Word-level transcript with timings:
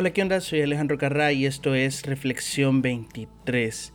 Hola, 0.00 0.12
¿qué 0.12 0.22
onda? 0.22 0.40
Soy 0.40 0.62
Alejandro 0.62 0.96
Carrá 0.96 1.32
y 1.32 1.44
esto 1.44 1.74
es 1.74 2.06
Reflexión 2.06 2.82
23. 2.82 3.92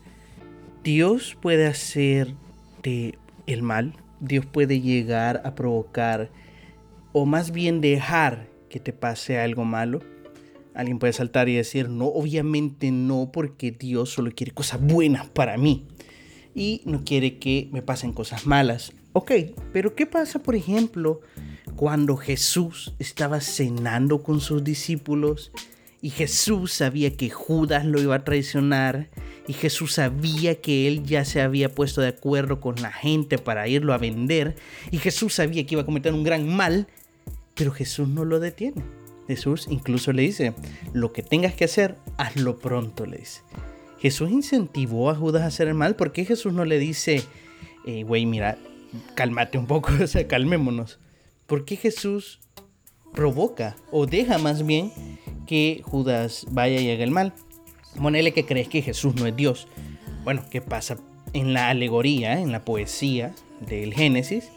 Dios 0.83 1.37
puede 1.41 1.65
hacerte 1.65 3.17
el 3.47 3.62
mal, 3.62 3.96
Dios 4.19 4.46
puede 4.46 4.81
llegar 4.81 5.42
a 5.46 5.55
provocar 5.55 6.29
o 7.13 7.26
más 7.26 7.51
bien 7.51 7.79
dejar 7.79 8.49
que 8.67 8.81
te 8.81 8.92
pase 8.92 9.39
algo 9.39 9.63
malo. 9.63 10.01
Alguien 10.74 10.99
puede 10.99 11.13
saltar 11.13 11.47
y 11.47 11.55
decir, 11.55 11.87
no, 11.87 12.08
obviamente 12.08 12.92
no, 12.92 13.31
porque 13.31 13.72
Dios 13.72 14.10
solo 14.10 14.31
quiere 14.35 14.51
cosas 14.51 14.81
buenas 14.81 15.29
para 15.29 15.56
mí 15.56 15.88
y 16.54 16.81
no 16.84 17.05
quiere 17.05 17.40
que 17.40 17.70
me 17.72 17.81
pasen 17.81 18.12
cosas 18.12 18.45
malas. 18.45 18.91
Ok, 19.13 19.31
pero 19.72 19.95
¿qué 19.95 20.05
pasa, 20.05 20.40
por 20.40 20.55
ejemplo, 20.55 21.22
cuando 21.77 22.17
Jesús 22.17 22.94
estaba 22.99 23.40
cenando 23.40 24.22
con 24.22 24.41
sus 24.41 24.66
discípulos 24.66 25.54
y 26.03 26.09
Jesús 26.09 26.73
sabía 26.73 27.16
que 27.16 27.30
Judas 27.30 27.85
lo 27.85 28.02
iba 28.02 28.13
a 28.13 28.25
traicionar 28.25 29.09
y 29.48 29.53
Jesús 29.53 29.93
sabía 29.93 30.59
que 30.59 30.85
él 30.85 31.03
ya 31.03 31.23
se 31.23 31.39
había 31.39 31.70
puesto 31.70 32.02
de 32.02 32.09
acuerdo 32.09 32.59
con 32.59 32.76
la 32.81 32.91
gente 32.91 33.38
para 33.38 33.70
irlo 33.70 33.93
a 33.93 33.98
vender 33.98 34.57
y 34.91 34.98
Jesús 34.98 35.35
sabía 35.35 35.66
que 35.66 35.76
iba 35.76 35.84
a 35.84 35.85
cometer 35.85 36.13
un 36.13 36.26
gran 36.26 36.45
mal, 36.53 36.89
pero 37.55 37.71
Jesús 37.71 38.09
no 38.09 38.26
lo 38.26 38.41
detiene. 38.41 38.84
Jesús 39.27 39.66
incluso 39.70 40.12
le 40.12 40.23
dice, 40.23 40.53
lo 40.91 41.13
que 41.13 41.23
tengas 41.23 41.53
que 41.53 41.63
hacer, 41.63 41.95
hazlo 42.17 42.59
pronto, 42.59 43.05
le 43.05 43.20
dice. 43.20 43.40
Jesús 43.98 44.29
incentivó 44.29 45.09
a 45.09 45.15
Judas 45.15 45.43
a 45.43 45.48
hacer 45.48 45.70
el 45.70 45.73
mal, 45.73 45.95
¿por 45.95 46.12
qué 46.12 46.26
Jesús 46.26 46.51
no 46.51 46.65
le 46.65 46.79
dice, 46.79 47.23
güey, 48.05 48.26
mira, 48.26 48.57
cálmate 49.15 49.57
un 49.57 49.67
poco, 49.67 49.93
o 50.04 50.07
sea, 50.07 50.27
calmémonos? 50.27 50.99
¿Por 51.48 51.63
qué 51.63 51.77
Jesús 51.77 52.41
provoca 53.13 53.76
o 53.91 54.05
deja 54.05 54.38
más 54.38 54.66
bien 54.66 54.91
que 55.46 55.82
Judas 55.84 56.46
vaya 56.51 56.79
y 56.79 56.91
haga 56.91 57.04
el 57.04 57.12
mal. 57.12 57.34
Ponele 58.01 58.34
que 58.34 58.46
crees 58.46 58.68
que 58.68 58.82
Jesús 58.82 59.15
no 59.15 59.27
es 59.27 59.35
Dios. 59.35 59.68
Bueno, 60.24 60.43
¿qué 60.49 60.62
pasa 60.62 60.98
en 61.34 61.54
la 61.54 61.70
alegoría, 61.70 62.40
en 62.40 62.51
la 62.51 62.65
poesía 62.65 63.34
del 63.60 63.93
Génesis? 63.93 64.49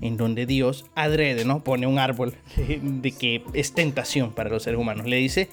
En 0.00 0.16
donde 0.16 0.46
Dios 0.46 0.86
adrede, 0.94 1.44
¿no? 1.44 1.64
Pone 1.64 1.86
un 1.86 1.98
árbol 1.98 2.34
de 2.56 3.12
que 3.12 3.42
es 3.52 3.72
tentación 3.72 4.32
para 4.32 4.50
los 4.50 4.62
seres 4.62 4.78
humanos. 4.78 5.06
Le 5.06 5.16
dice, 5.16 5.48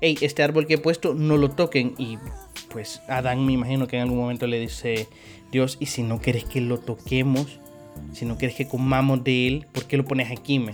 hey, 0.00 0.18
este 0.20 0.42
árbol 0.42 0.66
que 0.66 0.74
he 0.74 0.78
puesto 0.78 1.14
no 1.14 1.36
lo 1.36 1.50
toquen. 1.50 1.94
Y 1.98 2.18
pues 2.68 3.00
Adán 3.08 3.46
me 3.46 3.52
imagino 3.52 3.86
que 3.86 3.96
en 3.96 4.02
algún 4.02 4.18
momento 4.18 4.46
le 4.46 4.58
dice, 4.58 5.08
Dios, 5.50 5.76
¿y 5.80 5.86
si 5.86 6.02
no 6.02 6.20
quieres 6.20 6.44
que 6.44 6.60
lo 6.60 6.78
toquemos? 6.78 7.60
Si 8.12 8.24
no 8.24 8.36
quieres 8.36 8.56
que 8.56 8.66
comamos 8.66 9.22
de 9.22 9.46
él, 9.46 9.66
¿por 9.72 9.84
qué 9.84 9.96
lo 9.96 10.04
pones 10.04 10.30
aquí? 10.30 10.58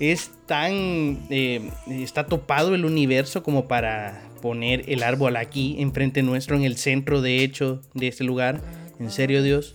es 0.00 0.30
tan... 0.46 1.26
Eh, 1.30 1.70
está 1.88 2.26
topado 2.26 2.74
el 2.74 2.84
universo 2.84 3.42
como 3.42 3.68
para 3.68 4.22
poner 4.42 4.84
el 4.88 5.02
árbol 5.02 5.36
aquí, 5.36 5.76
enfrente 5.78 6.22
nuestro, 6.22 6.56
en 6.56 6.64
el 6.64 6.76
centro 6.76 7.22
de 7.22 7.42
hecho 7.42 7.80
de 7.94 8.08
este 8.08 8.24
lugar. 8.24 8.60
En 8.98 9.10
serio, 9.10 9.42
Dios. 9.42 9.74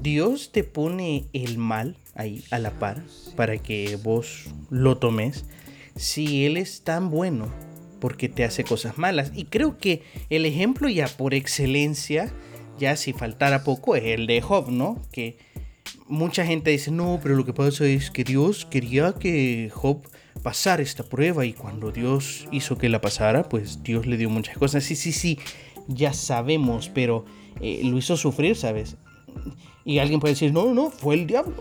Dios 0.00 0.50
te 0.52 0.64
pone 0.64 1.26
el 1.32 1.58
mal 1.58 1.96
ahí 2.14 2.44
a 2.50 2.58
la 2.58 2.72
par 2.78 3.02
para 3.36 3.58
que 3.58 3.96
vos 4.02 4.46
lo 4.70 4.98
tomes. 4.98 5.44
Si 5.96 6.44
Él 6.44 6.56
es 6.56 6.82
tan 6.82 7.10
bueno, 7.10 7.48
porque 8.02 8.28
te 8.28 8.42
hace 8.42 8.64
cosas 8.64 8.98
malas. 8.98 9.30
Y 9.32 9.44
creo 9.44 9.78
que 9.78 10.02
el 10.28 10.44
ejemplo 10.44 10.88
ya 10.88 11.06
por 11.06 11.34
excelencia, 11.34 12.32
ya 12.76 12.96
si 12.96 13.12
faltara 13.12 13.62
poco, 13.62 13.94
es 13.94 14.02
el 14.02 14.26
de 14.26 14.40
Job, 14.40 14.70
¿no? 14.70 15.00
Que 15.12 15.38
mucha 16.08 16.44
gente 16.44 16.70
dice, 16.70 16.90
no, 16.90 17.20
pero 17.22 17.36
lo 17.36 17.44
que 17.44 17.52
pasa 17.52 17.86
es 17.86 18.10
que 18.10 18.24
Dios 18.24 18.66
quería 18.66 19.14
que 19.14 19.70
Job 19.72 20.02
pasara 20.42 20.82
esta 20.82 21.04
prueba 21.04 21.46
y 21.46 21.52
cuando 21.52 21.92
Dios 21.92 22.46
hizo 22.50 22.76
que 22.76 22.88
la 22.88 23.00
pasara, 23.00 23.48
pues 23.48 23.82
Dios 23.82 24.06
le 24.06 24.16
dio 24.16 24.28
muchas 24.28 24.58
cosas. 24.58 24.84
Sí, 24.84 24.96
sí, 24.96 25.12
sí, 25.12 25.38
ya 25.88 26.12
sabemos, 26.12 26.88
pero 26.88 27.24
eh, 27.60 27.80
lo 27.84 27.96
hizo 27.98 28.16
sufrir, 28.16 28.56
¿sabes? 28.56 28.96
Y 29.84 29.98
alguien 29.98 30.20
puede 30.20 30.34
decir, 30.34 30.52
no, 30.52 30.72
no, 30.74 30.90
fue 30.90 31.14
el 31.14 31.26
diablo. 31.26 31.54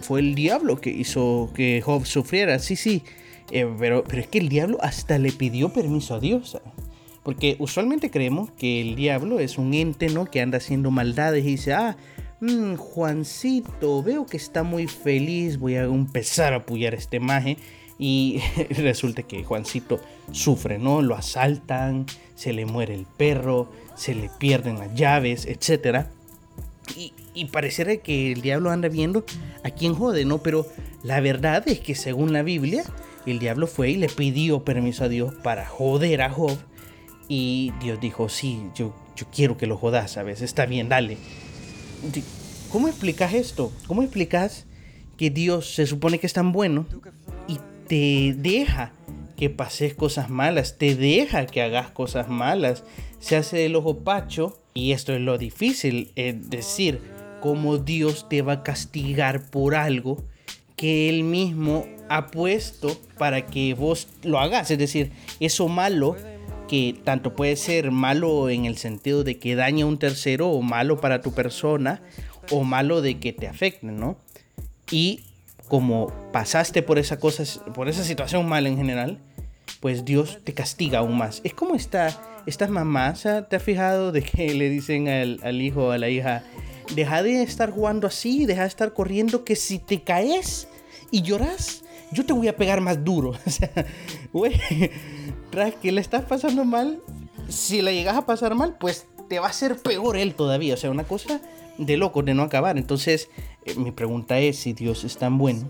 Fue 0.00 0.20
el 0.20 0.34
diablo 0.34 0.80
que 0.80 0.90
hizo 0.90 1.50
que 1.54 1.80
Job 1.80 2.04
sufriera. 2.06 2.58
Sí, 2.58 2.76
sí, 2.76 3.02
eh, 3.50 3.68
pero, 3.78 4.04
pero 4.04 4.22
es 4.22 4.28
que 4.28 4.38
el 4.38 4.48
diablo 4.48 4.78
hasta 4.80 5.18
le 5.18 5.32
pidió 5.32 5.72
permiso 5.72 6.14
a 6.14 6.20
Dios. 6.20 6.58
Porque 7.22 7.56
usualmente 7.58 8.10
creemos 8.10 8.50
que 8.50 8.82
el 8.82 8.96
diablo 8.96 9.38
es 9.38 9.56
un 9.56 9.72
ente, 9.72 10.08
¿no? 10.08 10.26
Que 10.26 10.42
anda 10.42 10.58
haciendo 10.58 10.90
maldades 10.90 11.44
y 11.44 11.48
dice, 11.48 11.72
ah, 11.72 11.96
mmm, 12.44 12.76
Juancito, 12.76 14.02
veo 14.02 14.26
que 14.26 14.36
está 14.36 14.62
muy 14.62 14.86
feliz, 14.86 15.58
voy 15.58 15.76
a 15.76 15.84
empezar 15.84 16.52
a 16.52 16.56
apoyar 16.56 16.94
este 16.94 17.20
maje. 17.20 17.56
Y 17.98 18.40
resulta 18.70 19.22
que 19.22 19.44
Juancito 19.44 20.00
sufre, 20.32 20.78
¿no? 20.78 21.00
Lo 21.00 21.14
asaltan, 21.14 22.06
se 22.34 22.52
le 22.52 22.66
muere 22.66 22.94
el 22.94 23.06
perro, 23.06 23.70
se 23.94 24.14
le 24.14 24.30
pierden 24.38 24.78
las 24.78 24.94
llaves, 24.94 25.46
etc. 25.46 26.06
Y, 26.96 27.14
y 27.34 27.46
pareciera 27.46 27.96
que 27.96 28.32
el 28.32 28.42
diablo 28.42 28.70
anda 28.70 28.88
viendo 28.88 29.24
a 29.62 29.70
quién 29.70 29.94
jode, 29.94 30.24
¿no? 30.24 30.38
Pero 30.38 30.66
la 31.02 31.20
verdad 31.20 31.62
es 31.66 31.80
que 31.80 31.94
según 31.94 32.32
la 32.32 32.42
Biblia, 32.42 32.84
el 33.26 33.38
diablo 33.38 33.66
fue 33.66 33.90
y 33.90 33.96
le 33.96 34.08
pidió 34.08 34.64
permiso 34.64 35.04
a 35.04 35.08
Dios 35.08 35.34
para 35.42 35.64
joder 35.66 36.22
a 36.22 36.30
Job. 36.30 36.58
Y 37.28 37.72
Dios 37.80 38.00
dijo, 38.00 38.28
sí, 38.28 38.60
yo, 38.74 38.94
yo 39.16 39.26
quiero 39.32 39.56
que 39.56 39.66
lo 39.66 39.78
jodas, 39.78 40.10
¿sabes? 40.10 40.42
Está 40.42 40.66
bien, 40.66 40.88
dale. 40.88 41.16
¿Cómo 42.70 42.88
explicas 42.88 43.34
esto? 43.34 43.72
¿Cómo 43.86 44.02
explicas 44.02 44.66
que 45.16 45.30
Dios 45.30 45.74
se 45.74 45.86
supone 45.86 46.18
que 46.18 46.26
es 46.26 46.32
tan 46.32 46.52
bueno 46.52 46.86
y 47.46 47.58
te 47.86 48.34
deja 48.36 48.92
que 49.36 49.50
pases 49.50 49.94
cosas 49.94 50.30
malas, 50.30 50.78
te 50.78 50.94
deja 50.94 51.46
que 51.46 51.62
hagas 51.62 51.90
cosas 51.90 52.28
malas, 52.28 52.84
se 53.18 53.36
hace 53.36 53.66
el 53.66 53.76
ojo 53.76 53.98
pacho 53.98 54.58
y 54.74 54.92
esto 54.92 55.12
es 55.12 55.20
lo 55.20 55.38
difícil, 55.38 56.12
es 56.16 56.50
decir, 56.50 57.00
cómo 57.40 57.78
Dios 57.78 58.28
te 58.28 58.42
va 58.42 58.52
a 58.54 58.62
castigar 58.62 59.50
por 59.50 59.74
algo 59.74 60.24
que 60.76 61.08
Él 61.08 61.24
mismo 61.24 61.86
ha 62.08 62.26
puesto 62.28 62.96
para 63.18 63.46
que 63.46 63.74
vos 63.74 64.08
lo 64.22 64.38
hagas, 64.38 64.70
es 64.70 64.78
decir, 64.78 65.12
eso 65.40 65.68
malo 65.68 66.16
que 66.68 66.94
tanto 67.04 67.34
puede 67.34 67.56
ser 67.56 67.90
malo 67.90 68.48
en 68.48 68.64
el 68.64 68.76
sentido 68.76 69.24
de 69.24 69.38
que 69.38 69.54
daña 69.54 69.84
a 69.84 69.88
un 69.88 69.98
tercero 69.98 70.48
o 70.50 70.62
malo 70.62 71.00
para 71.00 71.20
tu 71.20 71.32
persona 71.32 72.02
o 72.50 72.64
malo 72.64 73.02
de 73.02 73.18
que 73.18 73.32
te 73.32 73.46
afecte, 73.46 73.86
¿no? 73.86 74.16
Y 74.90 75.24
como 75.68 76.12
pasaste 76.32 76.82
por 76.82 76.98
esa 76.98 77.18
cosa, 77.18 77.44
por 77.72 77.88
esa 77.88 78.04
situación 78.04 78.46
mala 78.48 78.68
en 78.68 78.76
general, 78.76 79.18
pues 79.80 80.04
Dios 80.04 80.38
te 80.44 80.54
castiga 80.54 81.00
aún 81.00 81.16
más. 81.16 81.40
Es 81.44 81.54
como 81.54 81.74
esta, 81.74 82.42
estas 82.46 82.70
mamás, 82.70 83.22
¿te 83.22 83.56
has 83.56 83.62
fijado 83.62 84.12
de 84.12 84.22
que 84.22 84.54
le 84.54 84.68
dicen 84.68 85.08
al, 85.08 85.40
al 85.42 85.60
hijo 85.60 85.86
o 85.86 85.90
a 85.90 85.98
la 85.98 86.08
hija, 86.08 86.44
deja 86.94 87.22
de 87.22 87.42
estar 87.42 87.70
jugando 87.70 88.06
así, 88.06 88.46
deja 88.46 88.62
de 88.62 88.68
estar 88.68 88.92
corriendo, 88.92 89.44
que 89.44 89.56
si 89.56 89.78
te 89.78 90.02
caes 90.02 90.68
y 91.10 91.22
lloras, 91.22 91.83
yo 92.14 92.24
te 92.24 92.32
voy 92.32 92.48
a 92.48 92.56
pegar 92.56 92.80
más 92.80 93.04
duro. 93.04 93.32
O 93.46 93.50
sea, 93.50 93.70
güey, 94.32 94.54
tras 95.50 95.74
que 95.74 95.92
le 95.92 96.00
estás 96.00 96.24
pasando 96.24 96.64
mal, 96.64 97.00
si 97.48 97.82
la 97.82 97.92
llegas 97.92 98.16
a 98.16 98.24
pasar 98.24 98.54
mal, 98.54 98.76
pues 98.78 99.06
te 99.28 99.38
va 99.38 99.46
a 99.46 99.50
hacer 99.50 99.76
peor 99.78 100.16
él 100.16 100.34
todavía. 100.34 100.74
O 100.74 100.76
sea, 100.76 100.90
una 100.90 101.04
cosa 101.04 101.40
de 101.78 101.96
loco, 101.96 102.22
de 102.22 102.34
no 102.34 102.42
acabar. 102.42 102.78
Entonces, 102.78 103.28
eh, 103.64 103.74
mi 103.74 103.90
pregunta 103.90 104.38
es, 104.38 104.58
si 104.58 104.72
Dios 104.72 105.04
es 105.04 105.16
tan 105.16 105.38
bueno, 105.38 105.68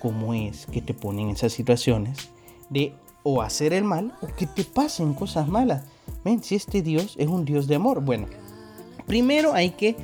¿cómo 0.00 0.34
es 0.34 0.66
que 0.66 0.80
te 0.80 0.94
ponen 0.94 1.28
en 1.28 1.36
esas 1.36 1.52
situaciones 1.52 2.30
de 2.70 2.94
o 3.22 3.40
hacer 3.40 3.72
el 3.72 3.84
mal 3.84 4.12
o 4.20 4.26
que 4.26 4.46
te 4.46 4.64
pasen 4.64 5.14
cosas 5.14 5.48
malas? 5.48 5.84
Ven, 6.24 6.42
si 6.42 6.54
este 6.54 6.82
Dios 6.82 7.14
es 7.18 7.28
un 7.28 7.44
Dios 7.44 7.66
de 7.66 7.76
amor. 7.76 8.00
Bueno, 8.02 8.26
primero 9.06 9.54
hay 9.54 9.70
que 9.70 9.96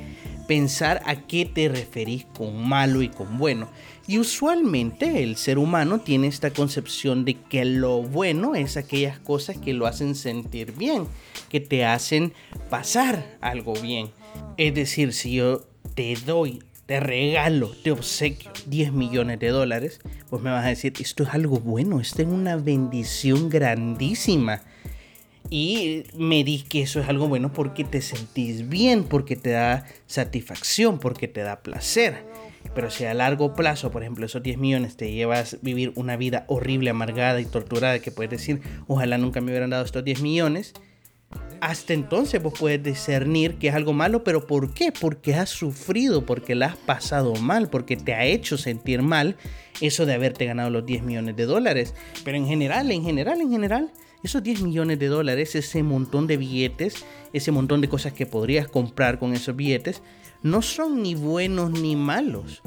pensar 0.47 1.01
a 1.05 1.15
qué 1.15 1.45
te 1.45 1.69
referís 1.69 2.25
con 2.37 2.67
malo 2.67 3.01
y 3.01 3.09
con 3.09 3.37
bueno. 3.37 3.67
Y 4.11 4.19
usualmente 4.19 5.23
el 5.23 5.37
ser 5.37 5.57
humano 5.57 6.01
tiene 6.01 6.27
esta 6.27 6.51
concepción 6.51 7.23
de 7.23 7.35
que 7.35 7.63
lo 7.63 8.01
bueno 8.01 8.55
es 8.55 8.75
aquellas 8.75 9.19
cosas 9.19 9.55
que 9.57 9.71
lo 9.71 9.85
hacen 9.85 10.15
sentir 10.15 10.73
bien, 10.73 11.05
que 11.47 11.61
te 11.61 11.85
hacen 11.85 12.33
pasar 12.69 13.37
algo 13.39 13.71
bien. 13.71 14.11
Es 14.57 14.75
decir, 14.75 15.13
si 15.13 15.35
yo 15.35 15.61
te 15.95 16.13
doy, 16.25 16.61
te 16.87 16.99
regalo, 16.99 17.71
te 17.85 17.91
obsequio 17.91 18.51
10 18.65 18.91
millones 18.91 19.39
de 19.39 19.47
dólares, 19.47 20.01
pues 20.29 20.41
me 20.41 20.51
vas 20.51 20.65
a 20.65 20.67
decir, 20.67 20.91
esto 20.99 21.23
es 21.23 21.29
algo 21.29 21.61
bueno, 21.61 22.01
esto 22.01 22.21
es 22.21 22.27
una 22.27 22.57
bendición 22.57 23.47
grandísima. 23.47 24.61
Y 25.49 26.03
me 26.17 26.43
di 26.43 26.63
que 26.63 26.81
eso 26.81 26.99
es 26.99 27.07
algo 27.07 27.29
bueno 27.29 27.53
porque 27.53 27.85
te 27.85 28.01
sentís 28.01 28.67
bien, 28.67 29.05
porque 29.05 29.37
te 29.37 29.51
da 29.51 29.85
satisfacción, 30.05 30.99
porque 30.99 31.29
te 31.29 31.39
da 31.43 31.61
placer. 31.61 32.50
Pero 32.73 32.89
si 32.89 33.05
a 33.05 33.13
largo 33.13 33.53
plazo, 33.53 33.91
por 33.91 34.01
ejemplo, 34.03 34.25
esos 34.25 34.43
10 34.43 34.57
millones 34.57 34.95
te 34.95 35.11
llevas 35.11 35.57
vivir 35.61 35.91
una 35.95 36.15
vida 36.15 36.45
horrible, 36.47 36.89
amargada 36.89 37.41
y 37.41 37.45
torturada, 37.45 37.99
que 37.99 38.11
puedes 38.11 38.31
decir, 38.31 38.61
ojalá 38.87 39.17
nunca 39.17 39.41
me 39.41 39.51
hubieran 39.51 39.69
dado 39.69 39.83
estos 39.83 40.03
10 40.03 40.21
millones, 40.21 40.73
hasta 41.61 41.93
entonces 41.93 42.41
vos 42.41 42.53
puedes 42.57 42.81
discernir 42.81 43.55
que 43.55 43.67
es 43.67 43.75
algo 43.75 43.93
malo, 43.93 44.23
pero 44.23 44.47
¿por 44.47 44.73
qué? 44.73 44.91
Porque 44.91 45.35
has 45.35 45.49
sufrido, 45.49 46.25
porque 46.25 46.55
la 46.55 46.67
has 46.67 46.75
pasado 46.75 47.35
mal, 47.35 47.69
porque 47.69 47.95
te 47.95 48.13
ha 48.15 48.25
hecho 48.25 48.57
sentir 48.57 49.03
mal 49.03 49.37
eso 49.79 50.07
de 50.07 50.15
haberte 50.15 50.45
ganado 50.45 50.71
los 50.71 50.85
10 50.85 51.03
millones 51.03 51.35
de 51.35 51.45
dólares. 51.45 51.93
Pero 52.25 52.37
en 52.37 52.47
general, 52.47 52.89
en 52.91 53.03
general, 53.03 53.41
en 53.41 53.51
general, 53.51 53.91
esos 54.23 54.41
10 54.41 54.61
millones 54.61 54.97
de 54.97 55.07
dólares, 55.07 55.55
ese 55.55 55.83
montón 55.83 56.25
de 56.25 56.37
billetes, 56.37 57.05
ese 57.31 57.51
montón 57.51 57.81
de 57.81 57.89
cosas 57.89 58.13
que 58.13 58.25
podrías 58.25 58.67
comprar 58.67 59.19
con 59.19 59.33
esos 59.33 59.55
billetes, 59.55 60.01
no 60.43 60.61
son 60.61 61.03
ni 61.03 61.15
buenos 61.15 61.71
ni 61.71 61.95
malos. 61.95 62.61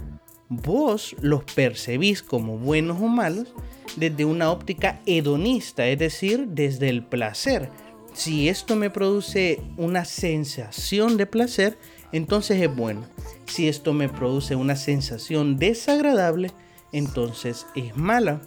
Vos 0.48 1.16
los 1.20 1.44
percibís 1.44 2.22
como 2.22 2.58
buenos 2.58 3.00
o 3.00 3.08
malos 3.08 3.54
desde 3.96 4.24
una 4.24 4.50
óptica 4.50 5.00
hedonista, 5.06 5.86
es 5.86 5.98
decir, 5.98 6.48
desde 6.48 6.88
el 6.88 7.04
placer 7.04 7.70
si 8.14 8.48
esto 8.48 8.76
me 8.76 8.90
produce 8.90 9.60
una 9.76 10.04
sensación 10.04 11.16
de 11.16 11.26
placer, 11.26 11.76
entonces 12.12 12.62
es 12.62 12.74
bueno. 12.74 13.04
Si 13.46 13.68
esto 13.68 13.92
me 13.92 14.08
produce 14.08 14.54
una 14.54 14.76
sensación 14.76 15.58
desagradable, 15.58 16.52
entonces 16.92 17.66
es 17.74 17.96
mala. 17.96 18.40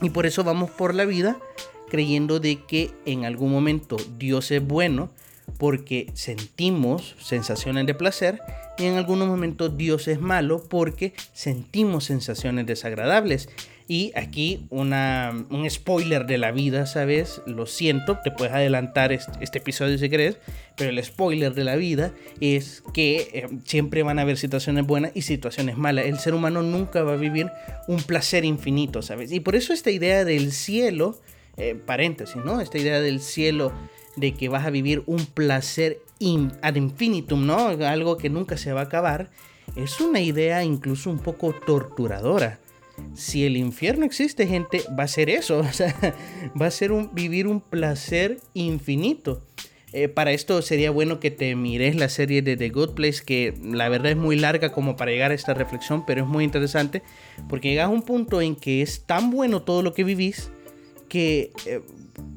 Y 0.00 0.08
por 0.08 0.24
eso 0.24 0.42
vamos 0.42 0.70
por 0.70 0.94
la 0.94 1.04
vida 1.04 1.38
creyendo 1.90 2.40
de 2.40 2.64
que 2.64 2.92
en 3.04 3.26
algún 3.26 3.52
momento 3.52 3.98
Dios 4.18 4.50
es 4.50 4.66
bueno 4.66 5.10
porque 5.64 6.10
sentimos 6.12 7.16
sensaciones 7.18 7.86
de 7.86 7.94
placer 7.94 8.38
y 8.76 8.84
en 8.84 8.96
algunos 8.96 9.28
momentos 9.28 9.78
Dios 9.78 10.08
es 10.08 10.20
malo 10.20 10.62
porque 10.68 11.14
sentimos 11.32 12.04
sensaciones 12.04 12.66
desagradables. 12.66 13.48
Y 13.88 14.12
aquí 14.14 14.66
una, 14.68 15.32
un 15.48 15.70
spoiler 15.70 16.26
de 16.26 16.36
la 16.36 16.52
vida, 16.52 16.84
¿sabes? 16.84 17.40
Lo 17.46 17.64
siento, 17.64 18.18
te 18.22 18.30
puedes 18.30 18.52
adelantar 18.52 19.10
este, 19.10 19.56
episodio 19.56 19.96
si 19.96 20.10
querés, 20.10 20.36
pero 20.76 20.90
el 20.90 21.02
spoiler 21.02 21.54
de 21.54 21.64
la 21.64 21.76
vida 21.76 22.12
es 22.42 22.82
que 22.92 23.30
eh, 23.32 23.48
siempre 23.64 24.02
van 24.02 24.18
a 24.18 24.22
haber 24.22 24.36
situaciones 24.36 24.86
buenas 24.86 25.12
y 25.14 25.22
situaciones 25.22 25.78
malas. 25.78 26.04
El 26.04 26.18
ser 26.18 26.34
humano 26.34 26.60
nunca 26.60 27.02
va 27.04 27.14
a 27.14 27.16
vivir 27.16 27.50
un 27.88 28.02
placer 28.02 28.44
infinito, 28.44 29.00
¿sabes? 29.00 29.32
Y 29.32 29.40
por 29.40 29.56
eso 29.56 29.72
esta 29.72 29.90
idea 29.90 30.26
del 30.26 30.52
cielo, 30.52 31.18
eh, 31.56 31.74
paréntesis, 31.74 32.36
¿no? 32.44 32.60
Esta 32.60 32.76
idea 32.76 33.00
del 33.00 33.22
cielo 33.22 33.72
de 34.16 34.32
que 34.32 34.48
vas 34.48 34.66
a 34.66 34.70
vivir 34.70 35.02
un 35.06 35.26
placer 35.26 36.00
ad 36.62 36.76
infinitum, 36.76 37.46
¿no? 37.46 37.68
Algo 37.68 38.16
que 38.16 38.30
nunca 38.30 38.56
se 38.56 38.72
va 38.72 38.80
a 38.80 38.84
acabar, 38.84 39.30
es 39.76 40.00
una 40.00 40.20
idea 40.20 40.64
incluso 40.64 41.10
un 41.10 41.18
poco 41.18 41.52
torturadora 41.52 42.60
si 43.14 43.44
el 43.44 43.56
infierno 43.56 44.04
existe, 44.04 44.46
gente, 44.46 44.82
va 44.98 45.04
a 45.04 45.08
ser 45.08 45.30
eso. 45.30 45.60
O 45.68 45.72
sea, 45.72 45.94
va 46.60 46.66
a 46.66 46.70
ser 46.70 46.92
un, 46.92 47.14
vivir 47.14 47.46
un 47.46 47.60
placer 47.60 48.38
infinito. 48.54 49.42
Eh, 49.92 50.08
para 50.08 50.32
esto 50.32 50.60
sería 50.60 50.90
bueno 50.90 51.20
que 51.20 51.30
te 51.30 51.54
mires 51.54 51.94
la 51.94 52.08
serie 52.08 52.42
de 52.42 52.56
The 52.56 52.70
Good 52.70 52.94
Place, 52.94 53.22
que 53.24 53.54
la 53.62 53.88
verdad 53.88 54.12
es 54.12 54.16
muy 54.16 54.36
larga 54.36 54.72
como 54.72 54.96
para 54.96 55.12
llegar 55.12 55.30
a 55.30 55.34
esta 55.34 55.54
reflexión, 55.54 56.04
pero 56.04 56.22
es 56.22 56.26
muy 56.26 56.42
interesante, 56.42 57.02
porque 57.48 57.70
llegas 57.70 57.86
a 57.86 57.90
un 57.90 58.02
punto 58.02 58.40
en 58.40 58.56
que 58.56 58.82
es 58.82 59.04
tan 59.06 59.30
bueno 59.30 59.62
todo 59.62 59.82
lo 59.82 59.94
que 59.94 60.02
vivís 60.02 60.50
que 61.08 61.52
eh, 61.66 61.80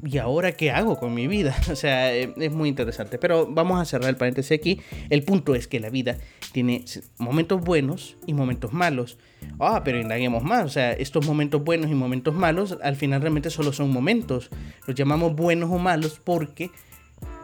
¿y 0.04 0.18
ahora 0.18 0.52
qué 0.52 0.70
hago 0.70 0.98
con 0.98 1.14
mi 1.14 1.26
vida? 1.26 1.56
O 1.70 1.76
sea, 1.76 2.14
eh, 2.14 2.32
es 2.36 2.52
muy 2.52 2.68
interesante. 2.68 3.18
Pero 3.18 3.46
vamos 3.46 3.80
a 3.80 3.84
cerrar 3.84 4.10
el 4.10 4.16
paréntesis 4.16 4.52
aquí. 4.52 4.80
El 5.10 5.22
punto 5.22 5.54
es 5.54 5.68
que 5.68 5.80
la 5.80 5.90
vida 5.90 6.18
tiene 6.52 6.84
momentos 7.18 7.60
buenos 7.60 8.16
y 8.26 8.34
momentos 8.34 8.72
malos. 8.72 9.18
Ah, 9.60 9.82
pero 9.84 10.00
indaguemos 10.00 10.42
más. 10.42 10.64
O 10.64 10.68
sea, 10.68 10.92
estos 10.92 11.26
momentos 11.26 11.62
buenos 11.62 11.90
y 11.90 11.94
momentos 11.94 12.34
malos 12.34 12.78
al 12.82 12.96
final 12.96 13.20
realmente 13.20 13.50
solo 13.50 13.72
son 13.72 13.90
momentos. 13.90 14.50
Los 14.86 14.96
llamamos 14.96 15.34
buenos 15.34 15.70
o 15.70 15.78
malos 15.78 16.20
porque 16.22 16.70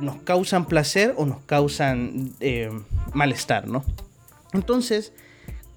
nos 0.01 0.17
causan 0.23 0.67
placer 0.67 1.15
o 1.17 1.27
nos 1.27 1.41
causan 1.43 2.33
eh, 2.41 2.71
malestar, 3.13 3.69
¿no? 3.69 3.85
Entonces, 4.53 5.13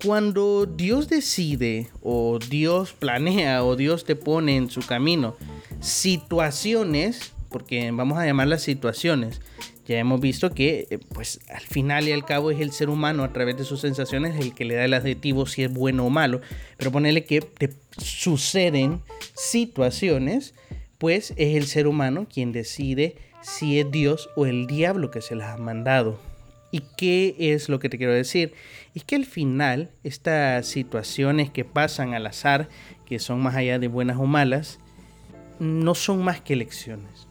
cuando 0.04 0.66
Dios 0.66 1.10
decide 1.10 1.90
o 2.02 2.40
Dios 2.40 2.94
planea 2.94 3.64
o 3.64 3.76
Dios 3.76 4.06
te 4.06 4.16
pone 4.16 4.56
en 4.56 4.70
su 4.70 4.82
camino 4.82 5.36
situaciones, 5.80 7.34
porque 7.50 7.90
vamos 7.92 8.18
a 8.18 8.26
llamarlas 8.26 8.62
situaciones, 8.62 9.42
ya 9.88 9.98
hemos 10.00 10.20
visto 10.20 10.52
que 10.52 10.88
eh, 10.90 11.00
pues 11.14 11.40
al 11.50 11.62
final 11.62 12.08
y 12.08 12.12
al 12.12 12.26
cabo 12.26 12.52
es 12.52 12.60
el 12.60 12.74
ser 12.74 12.90
humano 12.90 13.24
a 13.24 13.32
través 13.32 13.58
de 13.58 13.64
sus 13.64 13.80
sensaciones 13.80 14.36
el 14.38 14.54
que 14.54 14.66
le 14.66 14.76
da 14.76 14.84
el 14.84 14.94
adjetivo 14.94 15.46
si 15.46 15.64
es 15.64 15.74
bueno 15.74 16.06
o 16.06 16.10
malo, 16.10 16.42
pero 16.78 16.92
ponerle 16.92 17.24
que 17.24 17.42
te 17.42 17.74
suceden 17.98 19.02
situaciones, 19.34 20.54
pues 20.98 21.32
es 21.38 21.56
el 21.56 21.68
ser 21.68 21.88
humano 21.88 22.28
quien 22.32 22.52
decide 22.52 23.16
si 23.42 23.80
es 23.80 23.90
Dios 23.90 24.30
o 24.36 24.46
el 24.46 24.68
diablo 24.68 25.10
que 25.10 25.22
se 25.22 25.36
las 25.36 25.56
ha 25.56 25.58
mandado. 25.58 26.20
¿Y 26.72 26.81
qué 26.98 27.36
es 27.40 27.69
lo 27.69 27.80
que 27.80 27.90
te 27.90 27.98
quiero 27.98 28.14
decir? 28.14 28.54
Es 28.94 29.04
que 29.04 29.16
al 29.16 29.25
final 29.25 29.92
estas 30.04 30.66
situaciones 30.66 31.50
que 31.50 31.64
pasan 31.64 32.14
al 32.14 32.25
azar, 32.25 32.68
que 33.06 33.19
son 33.19 33.42
más 33.42 33.56
allá 33.56 33.80
de 33.80 33.88
buenas 33.88 34.18
o 34.18 34.25
malas, 34.25 34.80
no 35.60 35.96
son 35.96 36.24
más 36.24 36.42
que 36.42 36.56
lecciones. 36.56 37.28